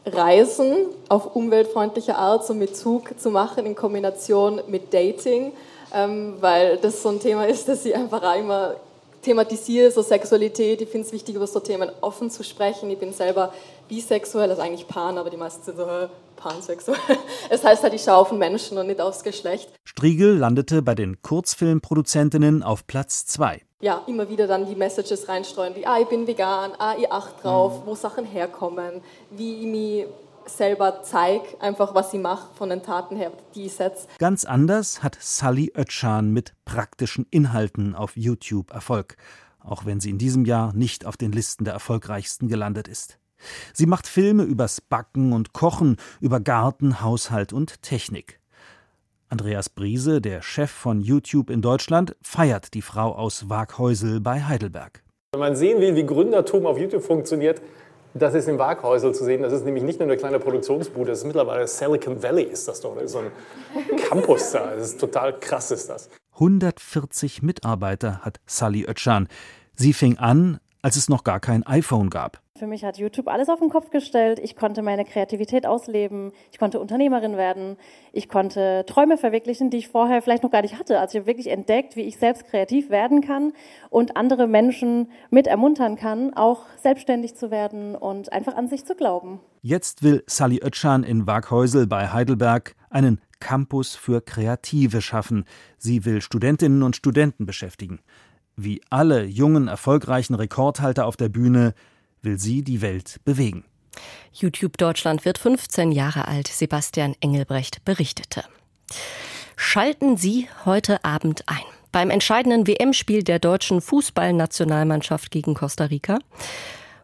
Reisen 0.06 0.88
auf 1.08 1.36
umweltfreundliche 1.36 2.16
Art 2.16 2.46
so 2.46 2.54
mit 2.54 2.76
Zug 2.76 3.18
zu 3.20 3.32
machen 3.32 3.66
in 3.66 3.76
Kombination 3.76 4.62
mit 4.68 4.94
Dating, 4.94 5.54
ähm, 5.94 6.36
weil 6.42 6.78
das 6.78 7.04
so 7.04 7.10
ein 7.10 7.20
Thema 7.20 7.46
ist, 7.46 7.70
das 7.70 7.86
ich 7.86 7.96
einfach 7.96 8.36
immer 8.36 8.76
thematisiere, 9.24 9.92
so 9.92 10.02
Sexualität. 10.02 10.82
Ich 10.82 10.90
finde 10.90 11.08
es 11.08 11.14
wichtig, 11.14 11.36
über 11.36 11.48
so 11.48 11.60
Themen 11.60 11.90
offen 12.02 12.30
zu 12.30 12.44
sprechen. 12.44 12.90
Ich 12.92 13.00
bin 13.00 13.14
selber 13.14 13.54
bisexuell, 13.88 14.50
also 14.50 14.62
eigentlich 14.62 14.88
pan, 14.88 15.18
aber 15.18 15.30
die 15.30 15.38
meisten 15.38 15.64
sind 15.64 15.78
so 15.78 15.86
pansexuell. 16.36 16.98
Es 17.50 17.64
heißt 17.64 17.84
halt, 17.84 17.94
ich 17.94 18.04
schaue 18.04 18.18
auf 18.18 18.30
den 18.30 18.38
Menschen 18.38 18.78
und 18.78 18.88
nicht 18.88 19.02
aufs 19.02 19.24
Geschlecht. 19.24 19.70
Striegel 19.84 20.38
landete 20.38 20.82
bei 20.82 20.96
den 20.96 21.22
Kurzfilmproduzentinnen 21.22 22.64
auf 22.64 22.86
Platz 22.88 23.26
2. 23.28 23.62
Ja, 23.82 24.02
immer 24.08 24.30
wieder 24.30 24.48
dann 24.48 24.66
die 24.66 24.76
Messages 24.76 25.28
reinstreuen, 25.28 25.76
wie, 25.76 25.86
ah, 25.86 26.00
ich 26.00 26.08
bin 26.08 26.26
vegan, 26.26 26.72
ah, 26.78 26.96
ich 26.98 27.12
achte 27.12 27.44
drauf, 27.44 27.82
mhm. 27.82 27.88
wo 27.88 27.96
Sachen 27.96 28.26
herkommen, 28.26 29.02
wie 29.30 29.62
ich 29.62 29.66
mich 29.66 30.06
selber 30.48 31.02
zeige, 31.04 31.60
einfach 31.60 31.96
was 31.96 32.14
ich 32.14 32.20
mache 32.20 32.54
von 32.56 32.70
den 32.70 32.84
Taten 32.84 33.16
her, 33.16 33.32
die 33.56 33.66
ich 33.66 33.74
setze. 33.74 34.08
Ganz 34.20 34.46
anders 34.46 35.04
hat 35.04 35.18
Sally 35.20 35.72
Oetschan 35.76 36.32
mit 36.32 36.54
praktischen 36.66 37.26
Inhalten 37.32 37.96
auf 37.96 38.16
YouTube 38.16 38.72
Erfolg, 38.72 39.18
auch 39.60 39.86
wenn 39.86 40.00
sie 40.00 40.10
in 40.10 40.18
diesem 40.18 40.46
Jahr 40.46 40.74
nicht 40.74 41.06
auf 41.06 41.18
den 41.18 41.32
Listen 41.32 41.66
der 41.66 41.74
erfolgreichsten 41.74 42.48
gelandet 42.48 42.88
ist. 42.88 43.20
Sie 43.74 43.86
macht 43.86 44.08
Filme 44.08 44.44
übers 44.44 44.82
Backen 44.82 45.34
und 45.34 45.54
Kochen, 45.54 45.98
über 46.22 46.40
Garten, 46.40 47.02
Haushalt 47.02 47.54
und 47.54 47.82
Technik. 47.82 48.40
Andreas 49.30 49.70
Briese, 49.70 50.22
der 50.22 50.42
Chef 50.42 50.70
von 50.70 51.02
YouTube 51.02 51.50
in 51.50 51.62
Deutschland, 51.62 52.16
feiert 52.22 52.74
die 52.74 52.84
Frau 52.84 53.16
aus 53.16 53.50
Waghäusel 53.50 54.20
bei 54.20 54.44
Heidelberg. 54.44 55.04
Wenn 55.34 55.40
man 55.40 55.56
sehen 55.56 55.82
will, 55.82 55.96
wie 55.96 56.06
Gründertum 56.06 56.68
auf 56.68 56.78
YouTube 56.78 57.04
funktioniert, 57.04 57.60
das 58.14 58.34
ist 58.34 58.48
im 58.48 58.60
Waghäusel 58.60 59.14
zu 59.14 59.24
sehen. 59.24 59.42
Das 59.42 59.54
ist 59.54 59.66
nämlich 59.66 59.84
nicht 59.84 60.00
nur 60.00 60.08
eine 60.08 60.18
kleine 60.18 60.40
Produktionsbude, 60.40 61.12
das 61.12 61.20
ist 61.20 61.26
mittlerweile 61.26 61.68
Silicon 61.68 62.22
Valley 62.22 62.44
ist 62.44 62.68
das 62.68 62.82
doch. 62.82 62.96
Das 62.96 63.06
ist 63.06 63.12
so 63.12 63.20
ein 63.20 63.32
Campus 64.10 64.52
da. 64.52 64.76
Das 64.76 64.90
ist 64.90 65.00
total 65.00 65.40
krass 65.40 65.72
ist 65.72 65.90
das. 65.90 66.10
140 66.34 67.42
Mitarbeiter 67.42 68.20
hat 68.22 68.40
Sally 68.46 68.86
Oetschan. 68.88 69.28
Sie 69.76 69.94
fing 69.94 70.18
an, 70.18 70.60
als 70.82 70.96
es 70.96 71.10
noch 71.10 71.24
gar 71.24 71.40
kein 71.40 71.66
iPhone 71.66 72.10
gab. 72.10 72.43
Für 72.64 72.70
mich 72.70 72.86
hat 72.86 72.98
YouTube 72.98 73.28
alles 73.28 73.50
auf 73.50 73.60
den 73.60 73.68
Kopf 73.68 73.90
gestellt. 73.90 74.40
Ich 74.42 74.56
konnte 74.56 74.84
meine 74.84 75.04
Kreativität 75.04 75.66
ausleben. 75.66 76.32
Ich 76.50 76.60
konnte 76.60 76.80
Unternehmerin 76.80 77.36
werden. 77.36 77.76
Ich 78.14 78.30
konnte 78.30 78.86
Träume 78.88 79.18
verwirklichen, 79.18 79.70
die 79.70 79.80
ich 79.80 79.90
vorher 79.90 80.22
vielleicht 80.22 80.44
noch 80.44 80.50
gar 80.52 80.62
nicht 80.62 80.80
hatte. 80.80 80.98
Also 80.98 81.18
ich 81.18 81.20
habe 81.20 81.28
wirklich 81.28 81.48
entdeckt, 81.48 81.98
wie 81.98 82.04
ich 82.04 82.16
selbst 82.16 82.46
kreativ 82.46 82.90
werden 82.90 83.20
kann 83.20 83.52
und 83.90 84.16
andere 84.16 84.48
Menschen 84.48 85.12
mit 85.30 85.46
ermuntern 85.46 85.98
kann, 85.98 86.34
auch 86.36 86.66
selbstständig 86.78 87.36
zu 87.36 87.52
werden 87.52 87.98
und 87.98 88.32
einfach 88.32 88.56
an 88.56 88.70
sich 88.70 88.86
zu 88.86 88.96
glauben. 88.96 89.42
Jetzt 89.62 90.02
will 90.02 90.24
Sally 90.26 90.62
Oetschan 90.64 91.04
in 91.04 91.28
Waghäusel 91.28 91.86
bei 91.86 92.14
Heidelberg 92.14 92.78
einen 92.90 93.20
Campus 93.42 93.94
für 93.94 94.22
Kreative 94.22 95.02
schaffen. 95.02 95.44
Sie 95.78 96.06
will 96.06 96.22
Studentinnen 96.22 96.82
und 96.82 96.96
Studenten 96.96 97.46
beschäftigen. 97.46 98.00
Wie 98.56 98.82
alle 98.90 99.26
jungen, 99.26 99.68
erfolgreichen 99.68 100.36
Rekordhalter 100.36 101.06
auf 101.08 101.18
der 101.18 101.28
Bühne 101.28 101.74
will 102.24 102.40
sie 102.40 102.64
die 102.64 102.82
Welt 102.82 103.20
bewegen. 103.26 103.66
YouTube 104.34 104.78
Deutschland 104.78 105.26
wird 105.26 105.38
15 105.38 105.92
Jahre 105.92 106.28
alt, 106.28 106.48
Sebastian 106.48 107.16
Engelbrecht 107.20 107.86
berichtete. 107.86 108.44
Schalten 109.56 110.18
Sie 110.18 110.48
heute 110.66 111.06
Abend 111.06 111.44
ein. 111.48 111.64
Beim 111.92 112.10
entscheidenden 112.10 112.66
WM-Spiel 112.66 113.24
der 113.24 113.38
deutschen 113.38 113.80
Fußballnationalmannschaft 113.80 115.30
gegen 115.30 115.54
Costa 115.54 115.86
Rica. 115.86 116.18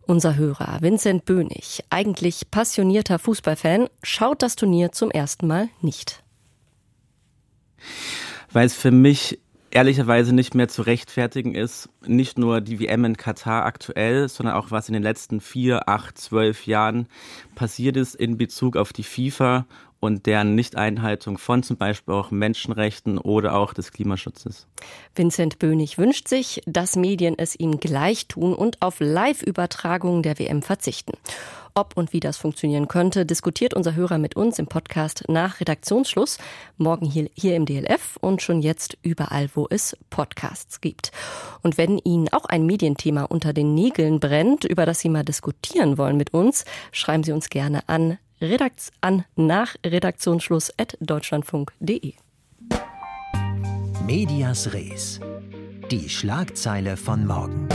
Unser 0.07 0.35
Hörer 0.35 0.81
Vincent 0.81 1.25
Bönig, 1.25 1.83
eigentlich 1.91 2.49
passionierter 2.49 3.19
Fußballfan, 3.19 3.87
schaut 4.01 4.41
das 4.41 4.55
Turnier 4.55 4.91
zum 4.91 5.11
ersten 5.11 5.45
Mal 5.45 5.69
nicht. 5.81 6.23
Weil 8.51 8.65
es 8.65 8.73
für 8.73 8.89
mich 8.89 9.39
ehrlicherweise 9.71 10.33
nicht 10.33 10.55
mehr 10.55 10.67
zu 10.67 10.81
rechtfertigen 10.81 11.55
ist, 11.55 11.89
nicht 12.05 12.37
nur 12.37 12.61
die 12.61 12.79
WM 12.79 13.05
in 13.05 13.17
Katar 13.17 13.65
aktuell, 13.65 14.29
sondern 14.29 14.55
auch 14.55 14.71
was 14.71 14.89
in 14.89 14.93
den 14.93 15.03
letzten 15.03 15.41
vier, 15.41 15.87
acht, 15.87 16.17
zwölf 16.17 16.65
Jahren 16.65 17.07
passiert 17.55 17.97
ist 17.97 18.15
in 18.15 18.37
Bezug 18.37 18.75
auf 18.75 18.93
die 18.93 19.03
FIFA 19.03 19.65
und 19.99 20.25
deren 20.25 20.55
Nichteinhaltung 20.55 21.37
von 21.37 21.61
zum 21.63 21.77
Beispiel 21.77 22.13
auch 22.13 22.31
Menschenrechten 22.31 23.17
oder 23.17 23.55
auch 23.55 23.73
des 23.73 23.91
Klimaschutzes. 23.91 24.67
Vincent 25.13 25.59
Bönig 25.59 25.97
wünscht 25.97 26.27
sich, 26.27 26.61
dass 26.65 26.95
Medien 26.95 27.35
es 27.37 27.59
ihm 27.59 27.79
gleich 27.79 28.27
tun 28.27 28.53
und 28.53 28.81
auf 28.81 28.99
Live-Übertragungen 28.99 30.23
der 30.23 30.39
WM 30.39 30.61
verzichten. 30.61 31.13
Ob 31.73 31.95
und 31.95 32.13
wie 32.13 32.19
das 32.19 32.37
funktionieren 32.37 32.87
könnte, 32.87 33.25
diskutiert 33.25 33.73
unser 33.73 33.95
Hörer 33.95 34.17
mit 34.17 34.35
uns 34.35 34.59
im 34.59 34.67
Podcast 34.67 35.23
nach 35.27 35.59
Redaktionsschluss. 35.59 36.37
Morgen 36.77 37.05
hier, 37.05 37.29
hier 37.33 37.55
im 37.55 37.65
DLF 37.65 38.17
und 38.21 38.41
schon 38.41 38.61
jetzt 38.61 38.97
überall, 39.01 39.49
wo 39.53 39.67
es 39.69 39.97
Podcasts 40.09 40.81
gibt. 40.81 41.11
Und 41.61 41.77
wenn 41.77 41.97
Ihnen 41.97 42.29
auch 42.29 42.45
ein 42.45 42.65
Medienthema 42.65 43.23
unter 43.23 43.53
den 43.53 43.73
Nägeln 43.73 44.19
brennt, 44.19 44.63
über 44.65 44.85
das 44.85 44.99
Sie 44.99 45.09
mal 45.09 45.23
diskutieren 45.23 45.97
wollen 45.97 46.17
mit 46.17 46.33
uns, 46.33 46.65
schreiben 46.91 47.23
Sie 47.23 47.31
uns 47.31 47.49
gerne 47.49 47.87
an 47.87 48.17
Redakt 48.41 48.91
an 49.01 49.25
nach 49.35 49.75
Redaktionsschluss 49.85 50.71
at 50.77 50.97
deutschlandfunk.de. 51.01 52.13
Medias 54.05 54.73
Res. 54.73 55.19
Die 55.91 56.09
Schlagzeile 56.09 56.97
von 56.97 57.25
morgen. 57.25 57.67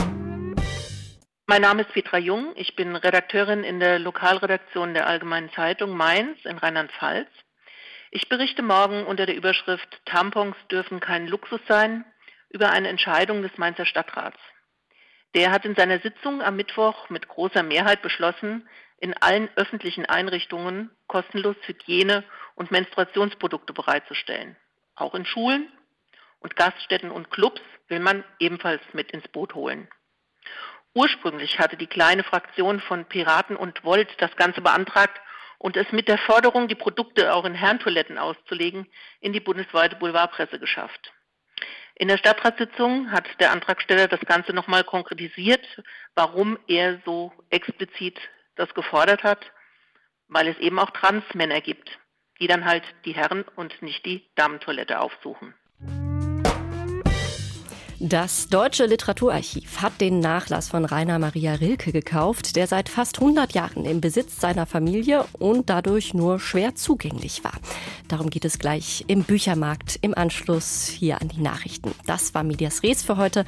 Mein 1.47 1.61
Name 1.61 1.83
ist 1.83 1.93
Petra 1.93 2.17
Jung. 2.17 2.53
Ich 2.55 2.75
bin 2.75 2.95
Redakteurin 2.95 3.63
in 3.63 3.79
der 3.79 3.99
Lokalredaktion 3.99 4.95
der 4.95 5.05
Allgemeinen 5.05 5.51
Zeitung 5.51 5.95
Mainz 5.95 6.43
in 6.43 6.57
Rheinland-Pfalz. 6.57 7.29
Ich 8.09 8.27
berichte 8.29 8.63
morgen 8.63 9.05
unter 9.05 9.27
der 9.27 9.35
Überschrift 9.35 9.87
Tampons 10.05 10.55
dürfen 10.71 10.99
kein 10.99 11.27
Luxus 11.27 11.61
sein 11.67 12.03
über 12.49 12.71
eine 12.71 12.87
Entscheidung 12.87 13.43
des 13.43 13.55
Mainzer 13.59 13.85
Stadtrats. 13.85 14.39
Der 15.35 15.51
hat 15.51 15.65
in 15.65 15.75
seiner 15.75 15.99
Sitzung 15.99 16.41
am 16.41 16.55
Mittwoch 16.55 17.11
mit 17.11 17.27
großer 17.27 17.61
Mehrheit 17.61 18.01
beschlossen, 18.01 18.67
in 18.97 19.13
allen 19.13 19.47
öffentlichen 19.55 20.07
Einrichtungen 20.07 20.89
kostenlos 21.05 21.57
Hygiene- 21.67 22.23
und 22.55 22.71
Menstruationsprodukte 22.71 23.71
bereitzustellen. 23.71 24.55
Auch 24.95 25.13
in 25.13 25.27
Schulen 25.27 25.71
und 26.39 26.55
Gaststätten 26.55 27.11
und 27.11 27.29
Clubs 27.29 27.61
will 27.87 27.99
man 27.99 28.23
ebenfalls 28.39 28.81
mit 28.93 29.11
ins 29.11 29.27
Boot 29.27 29.53
holen. 29.53 29.87
Ursprünglich 30.95 31.59
hatte 31.59 31.75
die 31.75 31.87
kleine 31.87 32.23
Fraktion 32.23 32.79
von 32.79 33.03
Piraten 33.03 33.57
und 33.57 33.83
Volt 33.83 34.09
das 34.19 34.33
Ganze 34.37 34.61
beantragt 34.61 35.19
und 35.57 35.75
es 35.75 35.91
mit 35.91 36.07
der 36.07 36.17
Forderung, 36.17 36.69
die 36.69 36.75
Produkte 36.75 37.33
auch 37.33 37.43
in 37.43 37.53
Herrentoiletten 37.53 38.17
auszulegen, 38.17 38.87
in 39.19 39.33
die 39.33 39.41
bundesweite 39.41 39.97
Boulevardpresse 39.97 40.57
geschafft. 40.57 41.11
In 41.95 42.07
der 42.07 42.17
Stadtratssitzung 42.17 43.11
hat 43.11 43.25
der 43.41 43.51
Antragsteller 43.51 44.07
das 44.07 44.21
Ganze 44.21 44.53
nochmal 44.53 44.85
konkretisiert, 44.85 45.65
warum 46.13 46.57
er 46.67 47.01
so 47.05 47.33
explizit 47.49 48.17
das 48.55 48.73
gefordert 48.73 49.23
hat, 49.23 49.51
weil 50.29 50.47
es 50.47 50.57
eben 50.59 50.79
auch 50.79 50.91
Transmänner 50.91 51.59
gibt, 51.59 51.89
die 52.39 52.47
dann 52.47 52.63
halt 52.63 52.83
die 53.03 53.15
Herren- 53.15 53.45
und 53.57 53.81
nicht 53.81 54.05
die 54.05 54.25
Damentoilette 54.35 54.99
aufsuchen. 54.99 55.55
Das 57.99 58.47
Deutsche 58.49 58.85
Literaturarchiv 58.85 59.81
hat 59.81 60.01
den 60.01 60.19
Nachlass 60.19 60.67
von 60.67 60.83
Rainer 60.83 61.17
Maria 61.17 61.53
Rilke 61.53 61.93
gekauft, 61.93 62.57
der 62.57 62.67
seit 62.67 62.89
fast 62.89 63.19
100 63.19 63.53
Jahren 63.53 63.85
im 63.85 64.01
Besitz 64.01 64.41
seiner 64.41 64.65
Familie 64.65 65.25
und 65.39 65.69
dadurch 65.69 66.13
nur 66.13 66.39
schwer 66.39 66.75
zugänglich 66.75 67.43
war. 67.45 67.53
Darum 68.09 68.29
geht 68.29 68.43
es 68.43 68.59
gleich 68.59 69.05
im 69.07 69.23
Büchermarkt 69.23 69.97
im 70.01 70.13
Anschluss 70.13 70.87
hier 70.87 71.21
an 71.21 71.29
die 71.29 71.41
Nachrichten. 71.41 71.93
Das 72.05 72.33
war 72.33 72.43
Medias 72.43 72.83
Res 72.83 73.01
für 73.01 73.15
heute. 73.15 73.45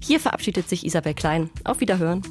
Hier 0.00 0.20
verabschiedet 0.20 0.68
sich 0.68 0.86
Isabel 0.86 1.14
Klein. 1.14 1.50
Auf 1.64 1.80
Wiederhören. 1.80 2.22